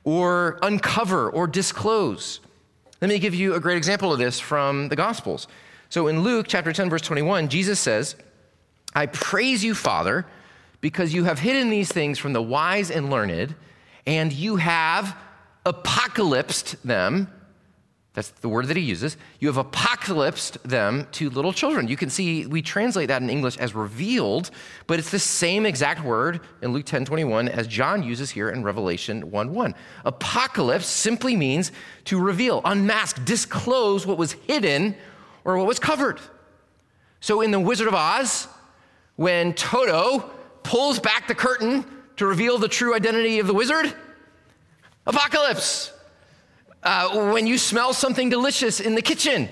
or 0.04 0.60
uncover 0.62 1.30
or 1.30 1.48
disclose. 1.48 2.42
Let 3.02 3.10
me 3.10 3.20
give 3.20 3.36
you 3.36 3.54
a 3.54 3.60
great 3.60 3.78
example 3.78 4.12
of 4.12 4.20
this 4.20 4.40
from 4.40 4.90
the 4.90 4.96
Gospels. 4.96 5.48
So 5.90 6.08
in 6.08 6.22
Luke 6.22 6.48
chapter 6.50 6.74
10, 6.74 6.90
verse 6.90 7.02
21, 7.02 7.50
Jesus 7.50 7.80
says, 7.80 8.16
I 8.96 9.06
praise 9.06 9.64
you, 9.64 9.76
Father, 9.76 10.26
because 10.84 11.14
you 11.14 11.24
have 11.24 11.40
hidden 11.40 11.70
these 11.70 11.90
things 11.90 12.20
from 12.20 12.34
the 12.34 12.42
wise 12.42 12.92
and 12.92 13.10
learned, 13.10 13.56
and 14.06 14.34
you 14.34 14.58
have 14.58 15.16
apocalypsed 15.66 16.76
them. 16.82 17.30
That's 18.12 18.28
the 18.32 18.50
word 18.50 18.68
that 18.68 18.76
he 18.76 18.84
uses. 18.84 19.16
You 19.40 19.48
have 19.48 19.66
apocalypsed 19.66 20.62
them 20.64 21.08
to 21.14 21.30
little 21.30 21.54
children. 21.54 21.88
You 21.88 21.96
can 21.96 22.10
see 22.10 22.46
we 22.48 22.62
translate 22.62 23.08
that 23.08 23.22
in 23.22 23.30
English 23.30 23.56
as 23.60 23.74
revealed, 23.74 24.52
but 24.86 25.00
it's 25.00 25.10
the 25.10 25.20
same 25.20 25.66
exact 25.66 26.04
word 26.04 26.42
in 26.62 26.74
Luke 26.74 26.86
10 26.86 27.06
21 27.06 27.48
as 27.48 27.66
John 27.66 28.04
uses 28.04 28.30
here 28.30 28.50
in 28.50 28.62
Revelation 28.62 29.32
1 29.32 29.54
1. 29.54 29.76
Apocalypse 30.04 30.86
simply 30.86 31.38
means 31.38 31.72
to 32.04 32.20
reveal, 32.20 32.60
unmask, 32.66 33.24
disclose 33.24 34.06
what 34.06 34.18
was 34.18 34.34
hidden 34.34 34.98
or 35.46 35.58
what 35.58 35.66
was 35.66 35.80
covered. 35.80 36.20
So 37.22 37.40
in 37.40 37.52
The 37.52 37.60
Wizard 37.62 37.88
of 37.88 37.94
Oz, 37.94 38.50
when 39.16 39.54
Toto 39.54 40.30
pulls 40.64 41.00
back 41.00 41.28
the 41.28 41.36
curtain 41.36 41.86
to 42.18 42.26
reveal 42.26 42.58
the 42.58 42.68
true 42.68 42.96
identity 42.96 43.40
of 43.40 43.48
the 43.48 43.54
wizard, 43.54 43.94
apocalypse. 45.06 45.92
Uh, 46.84 47.32
when 47.32 47.48
you 47.48 47.58
smell 47.58 47.94
something 47.94 48.30
delicious 48.30 48.80
in 48.80 48.94
the 48.94 49.02
kitchen 49.02 49.50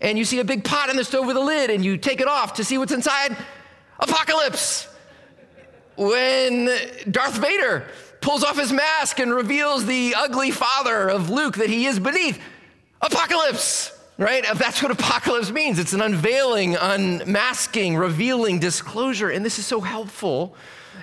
and 0.00 0.18
you 0.18 0.24
see 0.24 0.38
a 0.38 0.44
big 0.44 0.64
pot 0.64 0.88
on 0.88 0.96
the 0.96 1.04
stove 1.04 1.26
with 1.26 1.36
a 1.36 1.40
lid 1.40 1.70
and 1.70 1.84
you 1.84 1.96
take 1.96 2.20
it 2.20 2.28
off 2.28 2.54
to 2.54 2.64
see 2.64 2.78
what's 2.78 2.92
inside, 2.92 3.36
apocalypse. 3.98 4.88
When 5.96 6.70
Darth 7.10 7.36
Vader 7.36 7.86
pulls 8.22 8.42
off 8.42 8.58
his 8.58 8.72
mask 8.72 9.18
and 9.18 9.34
reveals 9.34 9.84
the 9.84 10.14
ugly 10.16 10.50
father 10.50 11.10
of 11.10 11.28
Luke 11.28 11.56
that 11.56 11.68
he 11.68 11.84
is 11.84 11.98
beneath, 11.98 12.40
apocalypse 13.02 13.99
right? 14.20 14.48
Uh, 14.48 14.54
that's 14.54 14.82
what 14.82 14.92
apocalypse 14.92 15.50
means. 15.50 15.78
It's 15.78 15.94
an 15.94 16.02
unveiling, 16.02 16.76
unmasking, 16.76 17.96
revealing, 17.96 18.60
disclosure. 18.60 19.30
And 19.30 19.44
this 19.44 19.58
is 19.58 19.66
so 19.66 19.80
helpful 19.80 20.54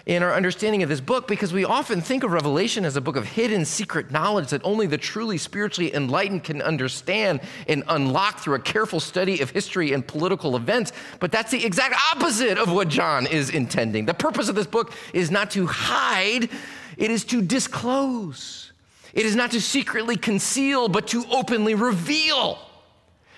in 0.06 0.22
our 0.22 0.34
understanding 0.34 0.84
of 0.84 0.90
this 0.90 1.02
book 1.02 1.28
because 1.28 1.52
we 1.52 1.66
often 1.66 2.00
think 2.00 2.24
of 2.24 2.32
Revelation 2.32 2.86
as 2.86 2.96
a 2.96 3.02
book 3.02 3.16
of 3.16 3.26
hidden 3.26 3.66
secret 3.66 4.12
knowledge 4.12 4.50
that 4.50 4.62
only 4.64 4.86
the 4.86 5.00
truly 5.00 5.38
spiritually 5.38 5.94
enlightened 5.94 6.44
can 6.44 6.62
understand 6.62 7.42
and 7.68 7.84
unlock 7.88 8.40
through 8.40 8.54
a 8.54 8.60
careful 8.60 9.00
study 9.00 9.42
of 9.42 9.50
history 9.50 9.94
and 9.94 10.08
political 10.08 10.56
events. 10.56 10.94
But 11.20 11.32
that's 11.32 11.52
the 11.52 11.66
exact 11.66 11.96
opposite 12.14 12.60
of 12.60 12.72
what 12.72 12.88
John 12.88 13.26
is 13.26 13.50
intending. 13.50 14.06
The 14.06 14.14
purpose 14.14 14.48
of 14.48 14.56
this 14.56 14.68
book 14.68 14.94
is 15.12 15.32
not 15.32 15.50
to 15.52 15.66
hide, 15.66 16.50
it 16.98 17.12
is 17.12 17.26
to 17.26 17.42
disclose. 17.42 18.72
It 19.14 19.26
is 19.26 19.36
not 19.36 19.52
to 19.52 19.62
secretly 19.62 20.18
conceal, 20.18 20.88
but 20.88 21.08
to 21.08 21.26
openly 21.32 21.74
reveal. 21.74 22.60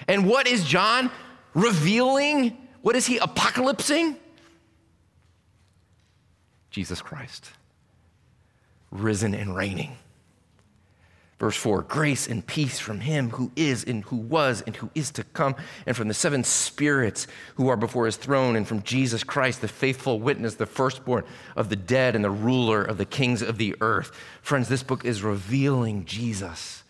And 0.09 0.25
what 0.25 0.47
is 0.47 0.65
John 0.65 1.11
revealing? 1.53 2.57
What 2.81 2.95
is 2.95 3.05
he 3.05 3.19
apocalypsing? 3.19 4.17
Jesus 6.71 6.99
Christ, 6.99 7.51
risen 8.89 9.35
and 9.35 9.55
reigning. 9.55 9.95
Verse 11.39 11.55
4 11.55 11.83
grace 11.83 12.27
and 12.27 12.45
peace 12.45 12.79
from 12.79 13.01
him 13.01 13.29
who 13.29 13.51
is 13.55 13.83
and 13.83 14.03
who 14.05 14.17
was 14.17 14.61
and 14.65 14.75
who 14.75 14.89
is 14.95 15.11
to 15.11 15.23
come, 15.23 15.55
and 15.85 15.95
from 15.95 16.07
the 16.07 16.13
seven 16.15 16.43
spirits 16.43 17.27
who 17.55 17.67
are 17.67 17.77
before 17.77 18.07
his 18.07 18.17
throne, 18.17 18.55
and 18.55 18.67
from 18.67 18.81
Jesus 18.81 19.23
Christ, 19.23 19.61
the 19.61 19.67
faithful 19.67 20.19
witness, 20.19 20.55
the 20.55 20.65
firstborn 20.65 21.23
of 21.55 21.69
the 21.69 21.75
dead, 21.75 22.15
and 22.15 22.25
the 22.25 22.31
ruler 22.31 22.81
of 22.81 22.97
the 22.97 23.05
kings 23.05 23.43
of 23.43 23.59
the 23.59 23.75
earth. 23.79 24.11
Friends, 24.41 24.69
this 24.69 24.81
book 24.81 25.05
is 25.05 25.21
revealing 25.21 26.05
Jesus 26.05 26.83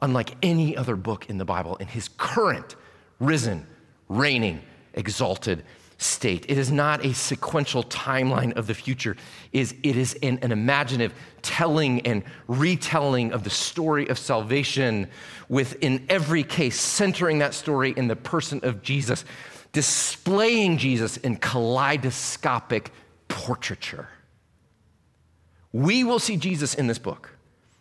unlike 0.00 0.36
any 0.42 0.76
other 0.76 0.96
book 0.96 1.28
in 1.28 1.38
the 1.38 1.44
Bible 1.44 1.76
in 1.76 1.86
his 1.86 2.08
current, 2.16 2.76
risen, 3.18 3.66
reigning, 4.08 4.60
exalted 4.94 5.64
state. 5.98 6.44
It 6.48 6.58
is 6.58 6.70
not 6.70 7.04
a 7.04 7.14
sequential 7.14 7.82
timeline 7.84 8.52
of 8.52 8.66
the 8.66 8.74
future. 8.74 9.16
It 9.52 9.74
is 9.82 10.14
an, 10.22 10.38
an 10.42 10.52
imaginative 10.52 11.14
telling 11.40 12.06
and 12.06 12.22
retelling 12.48 13.32
of 13.32 13.44
the 13.44 13.50
story 13.50 14.06
of 14.08 14.18
salvation, 14.18 15.08
with 15.48 15.82
in 15.82 16.04
every 16.08 16.42
case 16.42 16.78
centering 16.78 17.38
that 17.38 17.54
story 17.54 17.94
in 17.96 18.08
the 18.08 18.16
person 18.16 18.60
of 18.62 18.82
Jesus, 18.82 19.24
displaying 19.72 20.76
Jesus 20.76 21.16
in 21.18 21.36
kaleidoscopic 21.36 22.90
portraiture. 23.28 24.08
We 25.72 26.04
will 26.04 26.18
see 26.18 26.36
Jesus 26.36 26.74
in 26.74 26.86
this 26.86 26.98
book 26.98 27.30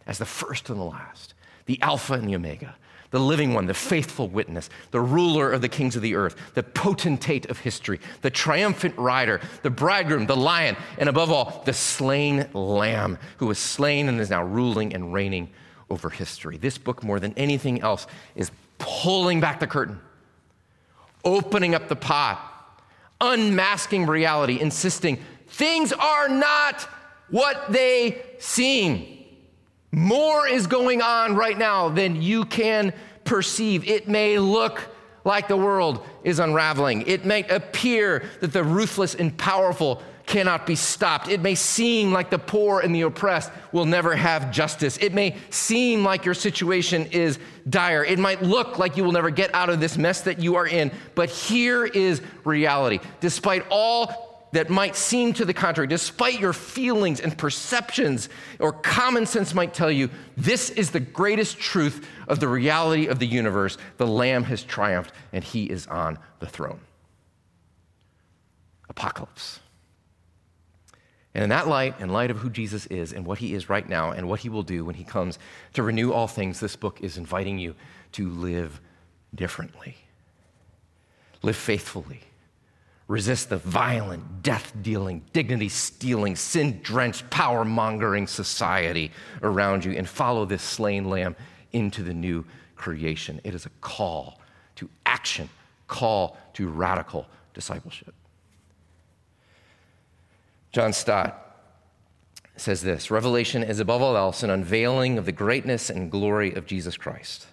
as 0.07 0.17
the 0.17 0.25
first 0.25 0.69
and 0.69 0.79
the 0.79 0.83
last 0.83 1.34
the 1.65 1.81
Alpha 1.81 2.13
and 2.13 2.27
the 2.27 2.35
Omega, 2.35 2.75
the 3.11 3.19
living 3.19 3.53
one, 3.53 3.65
the 3.65 3.73
faithful 3.73 4.27
witness, 4.27 4.69
the 4.91 4.99
ruler 4.99 5.51
of 5.51 5.61
the 5.61 5.69
kings 5.69 5.95
of 5.95 6.01
the 6.01 6.15
earth, 6.15 6.35
the 6.53 6.63
potentate 6.63 7.45
of 7.49 7.59
history, 7.59 7.99
the 8.21 8.29
triumphant 8.29 8.97
rider, 8.97 9.39
the 9.63 9.69
bridegroom, 9.69 10.25
the 10.25 10.35
lion, 10.35 10.75
and 10.97 11.07
above 11.07 11.31
all, 11.31 11.63
the 11.65 11.73
slain 11.73 12.47
lamb 12.53 13.17
who 13.37 13.47
was 13.47 13.57
slain 13.57 14.09
and 14.09 14.19
is 14.19 14.29
now 14.29 14.43
ruling 14.43 14.93
and 14.93 15.13
reigning 15.13 15.49
over 15.89 16.09
history. 16.09 16.57
This 16.57 16.77
book, 16.77 17.03
more 17.03 17.19
than 17.19 17.33
anything 17.37 17.81
else, 17.81 18.07
is 18.35 18.51
pulling 18.79 19.39
back 19.39 19.59
the 19.59 19.67
curtain, 19.67 19.99
opening 21.23 21.73
up 21.73 21.87
the 21.87 21.95
pot, 21.95 22.51
unmasking 23.21 24.05
reality, 24.07 24.59
insisting 24.59 25.19
things 25.47 25.93
are 25.93 26.27
not 26.27 26.81
what 27.29 27.71
they 27.71 28.21
seem. 28.39 29.14
More 29.95 30.45
is 30.45 30.67
going 30.67 31.01
on 31.01 31.35
right 31.37 31.57
now 31.57 31.87
than 31.87 32.21
you 32.21 32.43
can 32.43 32.91
perceive. 33.23 33.87
It 33.87 34.09
may 34.09 34.37
look 34.37 34.89
like 35.23 35.47
the 35.47 35.55
world 35.55 36.05
is 36.21 36.39
unraveling. 36.39 37.03
It 37.07 37.23
may 37.23 37.43
appear 37.47 38.25
that 38.41 38.51
the 38.51 38.61
ruthless 38.61 39.15
and 39.15 39.35
powerful 39.37 40.03
cannot 40.25 40.67
be 40.67 40.75
stopped. 40.75 41.29
It 41.29 41.39
may 41.39 41.55
seem 41.55 42.11
like 42.11 42.29
the 42.29 42.37
poor 42.37 42.81
and 42.81 42.93
the 42.93 43.03
oppressed 43.03 43.51
will 43.71 43.85
never 43.85 44.13
have 44.17 44.51
justice. 44.51 44.97
It 44.97 45.13
may 45.13 45.37
seem 45.49 46.03
like 46.03 46.25
your 46.25 46.33
situation 46.33 47.05
is 47.11 47.39
dire. 47.69 48.03
It 48.03 48.19
might 48.19 48.41
look 48.41 48.77
like 48.77 48.97
you 48.97 49.05
will 49.05 49.13
never 49.13 49.29
get 49.29 49.55
out 49.55 49.69
of 49.69 49.79
this 49.79 49.97
mess 49.97 50.19
that 50.23 50.39
you 50.39 50.55
are 50.55 50.67
in. 50.67 50.91
But 51.15 51.29
here 51.29 51.85
is 51.85 52.21
reality. 52.43 52.99
Despite 53.21 53.65
all 53.69 54.24
that 54.55 54.69
might 54.69 54.95
seem 54.95 55.33
to 55.33 55.43
the 55.43 55.53
contrary, 55.53 55.85
despite 55.85 56.39
your 56.39 56.53
feelings 56.53 57.19
and 57.19 57.37
perceptions 57.37 58.29
or 58.59 58.71
common 58.71 59.25
sense 59.25 59.53
might 59.53 59.73
tell 59.73 59.91
you, 59.91 60.09
this 60.37 60.69
is 60.69 60.91
the 60.91 60.99
greatest 60.99 61.59
truth 61.59 62.07
of 62.29 62.39
the 62.39 62.47
reality 62.47 63.07
of 63.07 63.19
the 63.19 63.27
universe. 63.27 63.77
The 63.97 64.07
Lamb 64.07 64.43
has 64.43 64.63
triumphed 64.63 65.11
and 65.33 65.43
he 65.43 65.65
is 65.65 65.87
on 65.87 66.17
the 66.39 66.45
throne. 66.45 66.79
Apocalypse. 68.87 69.59
And 71.33 71.43
in 71.43 71.49
that 71.49 71.67
light, 71.67 71.99
in 71.99 72.07
light 72.07 72.31
of 72.31 72.37
who 72.37 72.49
Jesus 72.49 72.85
is 72.85 73.11
and 73.11 73.25
what 73.25 73.39
he 73.39 73.53
is 73.53 73.67
right 73.67 73.87
now 73.87 74.11
and 74.11 74.29
what 74.29 74.39
he 74.39 74.47
will 74.47 74.63
do 74.63 74.85
when 74.85 74.95
he 74.95 75.03
comes 75.03 75.37
to 75.73 75.83
renew 75.83 76.13
all 76.13 76.27
things, 76.27 76.61
this 76.61 76.77
book 76.77 77.01
is 77.01 77.17
inviting 77.17 77.59
you 77.59 77.75
to 78.13 78.29
live 78.29 78.79
differently, 79.35 79.97
live 81.41 81.57
faithfully, 81.57 82.21
resist 83.07 83.49
the 83.49 83.57
violent, 83.57 84.41
death 84.41 84.73
dealing, 84.81 85.23
dignity 85.31 85.69
stealing, 85.69 86.35
sin 86.35 86.79
drenched, 86.81 87.29
power 87.29 87.63
mongering 87.63 88.25
society 88.27 89.11
around 89.43 89.85
you, 89.85 89.91
and 89.91 90.09
follow 90.09 90.45
this 90.45 90.63
slain 90.63 91.09
lamb 91.09 91.35
into 91.71 92.01
the 92.01 92.13
new 92.13 92.43
creation. 92.75 93.39
It 93.43 93.53
is 93.53 93.65
a 93.65 93.71
call 93.81 94.39
to 94.75 94.89
action, 95.05 95.49
call 95.87 96.37
to 96.53 96.67
radical 96.67 97.27
discipleship. 97.53 98.13
John 100.71 100.91
Stott 100.91 101.41
says 102.57 102.81
this 102.81 103.11
Revelation 103.11 103.63
is 103.63 103.79
above 103.79 104.01
all 104.01 104.17
else 104.17 104.43
an 104.43 104.49
unveiling 104.49 105.17
of 105.17 105.25
the 105.25 105.31
greatness 105.31 105.89
and 105.89 106.11
glory 106.11 106.53
of 106.53 106.65
Jesus 106.65 106.97
Christ. 106.97 107.47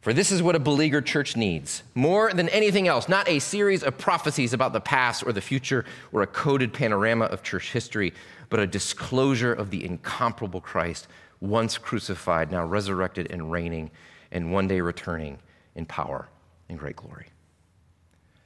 For 0.00 0.12
this 0.12 0.30
is 0.30 0.42
what 0.42 0.54
a 0.54 0.60
beleaguered 0.60 1.06
church 1.06 1.36
needs 1.36 1.82
more 1.94 2.32
than 2.32 2.48
anything 2.50 2.86
else, 2.86 3.08
not 3.08 3.28
a 3.28 3.40
series 3.40 3.82
of 3.82 3.98
prophecies 3.98 4.52
about 4.52 4.72
the 4.72 4.80
past 4.80 5.24
or 5.26 5.32
the 5.32 5.40
future 5.40 5.84
or 6.12 6.22
a 6.22 6.26
coded 6.26 6.72
panorama 6.72 7.24
of 7.26 7.42
church 7.42 7.72
history, 7.72 8.14
but 8.48 8.60
a 8.60 8.66
disclosure 8.66 9.52
of 9.52 9.70
the 9.70 9.84
incomparable 9.84 10.60
Christ, 10.60 11.08
once 11.40 11.78
crucified, 11.78 12.50
now 12.50 12.64
resurrected 12.64 13.30
and 13.30 13.50
reigning, 13.50 13.90
and 14.30 14.52
one 14.52 14.68
day 14.68 14.80
returning 14.80 15.38
in 15.74 15.84
power 15.84 16.28
and 16.68 16.78
great 16.78 16.96
glory. 16.96 17.26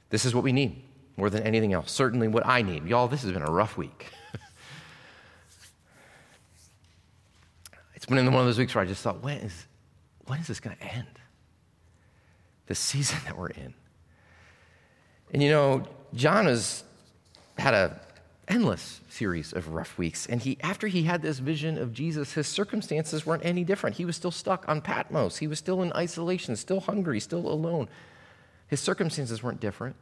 This 0.09 0.25
is 0.25 0.33
what 0.33 0.43
we 0.43 0.51
need 0.51 0.81
more 1.17 1.29
than 1.29 1.43
anything 1.43 1.73
else. 1.73 1.91
Certainly 1.91 2.29
what 2.29 2.45
I 2.45 2.63
need. 2.63 2.87
Y'all, 2.87 3.07
this 3.07 3.21
has 3.21 3.31
been 3.31 3.43
a 3.43 3.51
rough 3.51 3.77
week. 3.77 4.07
it's 7.95 8.07
been 8.07 8.25
one 8.25 8.35
of 8.35 8.45
those 8.45 8.57
weeks 8.57 8.73
where 8.73 8.83
I 8.83 8.87
just 8.87 9.03
thought, 9.03 9.21
when 9.21 9.37
is, 9.37 9.65
when 10.25 10.39
is 10.39 10.47
this 10.47 10.59
going 10.59 10.75
to 10.77 10.83
end? 10.83 11.19
The 12.67 12.75
season 12.75 13.19
that 13.25 13.37
we're 13.37 13.49
in. 13.49 13.73
And 15.31 15.43
you 15.43 15.49
know, 15.49 15.87
John 16.13 16.45
has 16.45 16.83
had 17.57 17.73
a 17.73 17.99
endless 18.47 19.01
series 19.09 19.53
of 19.53 19.69
rough 19.69 19.97
weeks. 19.97 20.25
And 20.25 20.41
he, 20.41 20.57
after 20.61 20.87
he 20.87 21.03
had 21.03 21.21
this 21.21 21.39
vision 21.39 21.77
of 21.77 21.93
Jesus, 21.93 22.33
his 22.33 22.47
circumstances 22.47 23.25
weren't 23.25 23.45
any 23.45 23.63
different. 23.63 23.95
He 23.95 24.05
was 24.05 24.15
still 24.15 24.31
stuck 24.31 24.67
on 24.67 24.81
Patmos. 24.81 25.37
He 25.37 25.47
was 25.47 25.59
still 25.59 25.81
in 25.81 25.93
isolation, 25.93 26.55
still 26.55 26.81
hungry, 26.81 27.19
still 27.19 27.47
alone. 27.47 27.87
His 28.67 28.79
circumstances 28.79 29.41
weren't 29.41 29.59
different. 29.59 29.95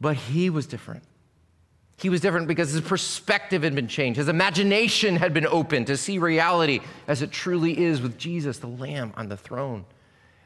But 0.00 0.16
he 0.16 0.50
was 0.50 0.66
different. 0.66 1.02
He 1.96 2.08
was 2.08 2.20
different 2.20 2.46
because 2.46 2.70
his 2.70 2.82
perspective 2.82 3.64
had 3.64 3.74
been 3.74 3.88
changed. 3.88 4.18
His 4.18 4.28
imagination 4.28 5.16
had 5.16 5.34
been 5.34 5.46
opened 5.46 5.88
to 5.88 5.96
see 5.96 6.18
reality 6.18 6.80
as 7.08 7.22
it 7.22 7.32
truly 7.32 7.76
is 7.76 8.00
with 8.00 8.16
Jesus, 8.18 8.58
the 8.58 8.68
Lamb 8.68 9.12
on 9.16 9.28
the 9.28 9.36
throne. 9.36 9.84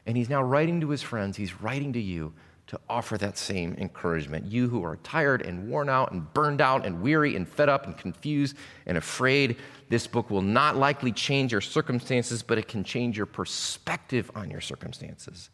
And 0.05 0.17
he's 0.17 0.29
now 0.29 0.43
writing 0.43 0.81
to 0.81 0.89
his 0.89 1.01
friends, 1.01 1.37
he's 1.37 1.61
writing 1.61 1.93
to 1.93 2.01
you 2.01 2.33
to 2.67 2.79
offer 2.89 3.17
that 3.17 3.37
same 3.37 3.75
encouragement. 3.77 4.45
You 4.45 4.69
who 4.69 4.83
are 4.83 4.95
tired 4.97 5.41
and 5.41 5.69
worn 5.69 5.89
out 5.89 6.11
and 6.11 6.33
burned 6.33 6.61
out 6.61 6.85
and 6.85 7.01
weary 7.01 7.35
and 7.35 7.47
fed 7.47 7.69
up 7.69 7.85
and 7.85 7.97
confused 7.97 8.55
and 8.85 8.97
afraid, 8.97 9.57
this 9.89 10.07
book 10.07 10.29
will 10.29 10.41
not 10.41 10.75
likely 10.75 11.11
change 11.11 11.51
your 11.51 11.61
circumstances, 11.61 12.41
but 12.41 12.57
it 12.57 12.67
can 12.67 12.83
change 12.83 13.17
your 13.17 13.25
perspective 13.25 14.31
on 14.33 14.49
your 14.49 14.61
circumstances 14.61 15.49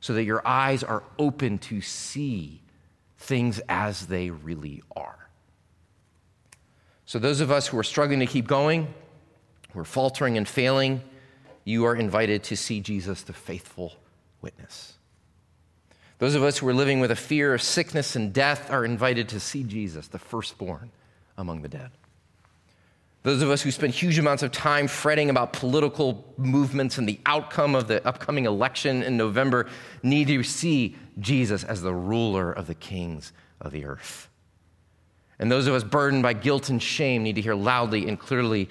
so 0.00 0.12
that 0.14 0.24
your 0.24 0.46
eyes 0.46 0.82
are 0.82 1.04
open 1.18 1.58
to 1.58 1.80
see 1.80 2.60
things 3.18 3.60
as 3.68 4.06
they 4.06 4.30
really 4.30 4.82
are. 4.96 5.28
So, 7.06 7.18
those 7.18 7.40
of 7.40 7.50
us 7.50 7.68
who 7.68 7.78
are 7.78 7.84
struggling 7.84 8.20
to 8.20 8.26
keep 8.26 8.46
going, 8.46 8.92
who 9.72 9.80
are 9.80 9.84
faltering 9.84 10.36
and 10.36 10.46
failing, 10.46 11.02
you 11.64 11.84
are 11.84 11.94
invited 11.94 12.42
to 12.44 12.56
see 12.56 12.80
Jesus, 12.80 13.22
the 13.22 13.32
faithful 13.32 13.94
witness. 14.40 14.94
Those 16.18 16.34
of 16.34 16.42
us 16.42 16.58
who 16.58 16.68
are 16.68 16.74
living 16.74 17.00
with 17.00 17.10
a 17.10 17.16
fear 17.16 17.54
of 17.54 17.62
sickness 17.62 18.14
and 18.14 18.32
death 18.32 18.70
are 18.70 18.84
invited 18.84 19.28
to 19.30 19.40
see 19.40 19.64
Jesus, 19.64 20.08
the 20.08 20.18
firstborn 20.18 20.90
among 21.36 21.62
the 21.62 21.68
dead. 21.68 21.90
Those 23.24 23.40
of 23.40 23.50
us 23.50 23.62
who 23.62 23.70
spend 23.70 23.94
huge 23.94 24.18
amounts 24.18 24.42
of 24.42 24.50
time 24.50 24.88
fretting 24.88 25.30
about 25.30 25.52
political 25.52 26.24
movements 26.36 26.98
and 26.98 27.08
the 27.08 27.20
outcome 27.24 27.76
of 27.76 27.86
the 27.86 28.04
upcoming 28.06 28.46
election 28.46 29.02
in 29.02 29.16
November 29.16 29.68
need 30.02 30.26
to 30.28 30.42
see 30.42 30.96
Jesus 31.20 31.62
as 31.62 31.82
the 31.82 31.94
ruler 31.94 32.50
of 32.50 32.66
the 32.66 32.74
kings 32.74 33.32
of 33.60 33.70
the 33.70 33.84
earth. 33.84 34.28
And 35.38 35.50
those 35.50 35.68
of 35.68 35.74
us 35.74 35.84
burdened 35.84 36.24
by 36.24 36.32
guilt 36.32 36.68
and 36.68 36.82
shame 36.82 37.22
need 37.22 37.36
to 37.36 37.42
hear 37.42 37.54
loudly 37.54 38.08
and 38.08 38.18
clearly 38.18 38.68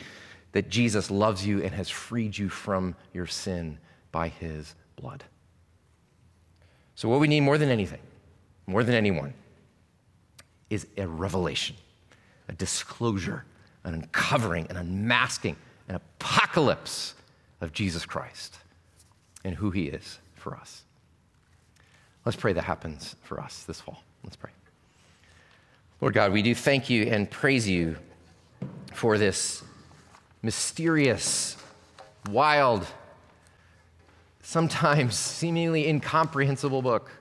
that 0.52 0.70
Jesus 0.70 1.10
loves 1.10 1.46
you 1.46 1.62
and 1.62 1.74
has 1.74 1.90
freed 1.90 2.38
you 2.38 2.50
from 2.50 2.96
your 3.14 3.28
sin 3.28 3.78
by 4.12 4.28
his 4.28 4.76
blood. 4.96 5.24
So, 6.96 7.10
what 7.10 7.20
we 7.20 7.28
need 7.28 7.42
more 7.42 7.58
than 7.58 7.70
anything, 7.70 8.02
more 8.68 8.84
than 8.84 8.96
anyone, 8.96 9.34
is 10.70 10.88
a 10.98 11.08
revelation, 11.08 11.76
a 12.48 12.54
disclosure 12.54 13.46
an 13.84 13.94
uncovering, 13.94 14.68
an 14.70 14.78
unmasking, 14.78 15.56
an 15.88 15.96
apocalypse 15.96 17.16
of 17.60 17.74
Jesus 17.74 18.06
Christ 18.06 18.58
and 19.44 19.56
who 19.56 19.72
he 19.72 19.86
is 19.86 20.20
for 20.36 20.56
us. 20.56 20.84
Let's 22.26 22.36
pray 22.36 22.54
that 22.54 22.64
happens 22.64 23.16
for 23.24 23.40
us 23.40 23.64
this 23.64 23.82
fall. 23.82 24.04
Let's 24.24 24.36
pray. 24.36 24.52
Lord 26.00 26.14
God, 26.14 26.32
we 26.32 26.42
do 26.42 26.54
thank 26.54 26.90
you 26.90 27.04
and 27.04 27.30
praise 27.30 27.68
you 27.68 27.98
for 28.94 29.18
this 29.18 29.64
mysterious, 30.42 31.58
wild, 32.30 32.86
sometimes 34.42 35.16
seemingly 35.18 35.88
incomprehensible 35.88 36.82
book. 36.82 37.12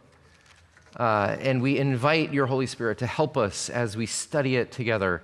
Uh, 0.97 1.37
and 1.41 1.63
we 1.63 1.79
invite 1.79 2.33
your 2.33 2.47
Holy 2.47 2.67
Spirit 2.67 2.99
to 2.99 3.07
help 3.07 3.37
us 3.37 3.71
as 3.71 3.97
we 3.97 4.07
study 4.07 4.57
it 4.57 4.73
together 4.73 5.23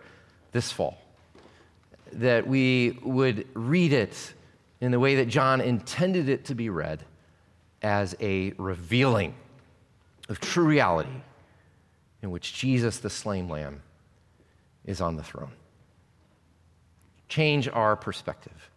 this 0.52 0.70
fall 0.70 0.98
that 2.12 2.46
we 2.46 2.98
would 3.02 3.46
read 3.54 3.92
it 3.92 4.32
in 4.80 4.92
the 4.92 5.00
way 5.00 5.16
that 5.16 5.26
John 5.26 5.60
intended 5.60 6.28
it 6.28 6.44
to 6.46 6.54
be 6.54 6.70
read 6.70 7.04
as 7.82 8.14
a 8.20 8.52
revealing 8.56 9.34
of 10.28 10.40
true 10.40 10.64
reality 10.64 11.22
in 12.22 12.30
which 12.30 12.54
Jesus, 12.54 12.98
the 12.98 13.10
slain 13.10 13.48
lamb, 13.48 13.82
is 14.84 15.00
on 15.00 15.16
the 15.16 15.22
throne. 15.22 15.52
Change 17.28 17.68
our 17.68 17.96
perspective 17.96 18.70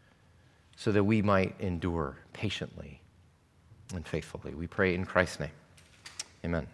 so 0.76 0.92
that 0.92 1.04
we 1.04 1.22
might 1.22 1.56
endure 1.60 2.18
patiently 2.34 3.02
and 3.94 4.08
faithfully. 4.08 4.54
We 4.54 4.68
pray 4.68 4.96
in 4.96 5.06
Christ's 5.06 5.42
name. 5.42 5.52
Amen. 6.46 6.68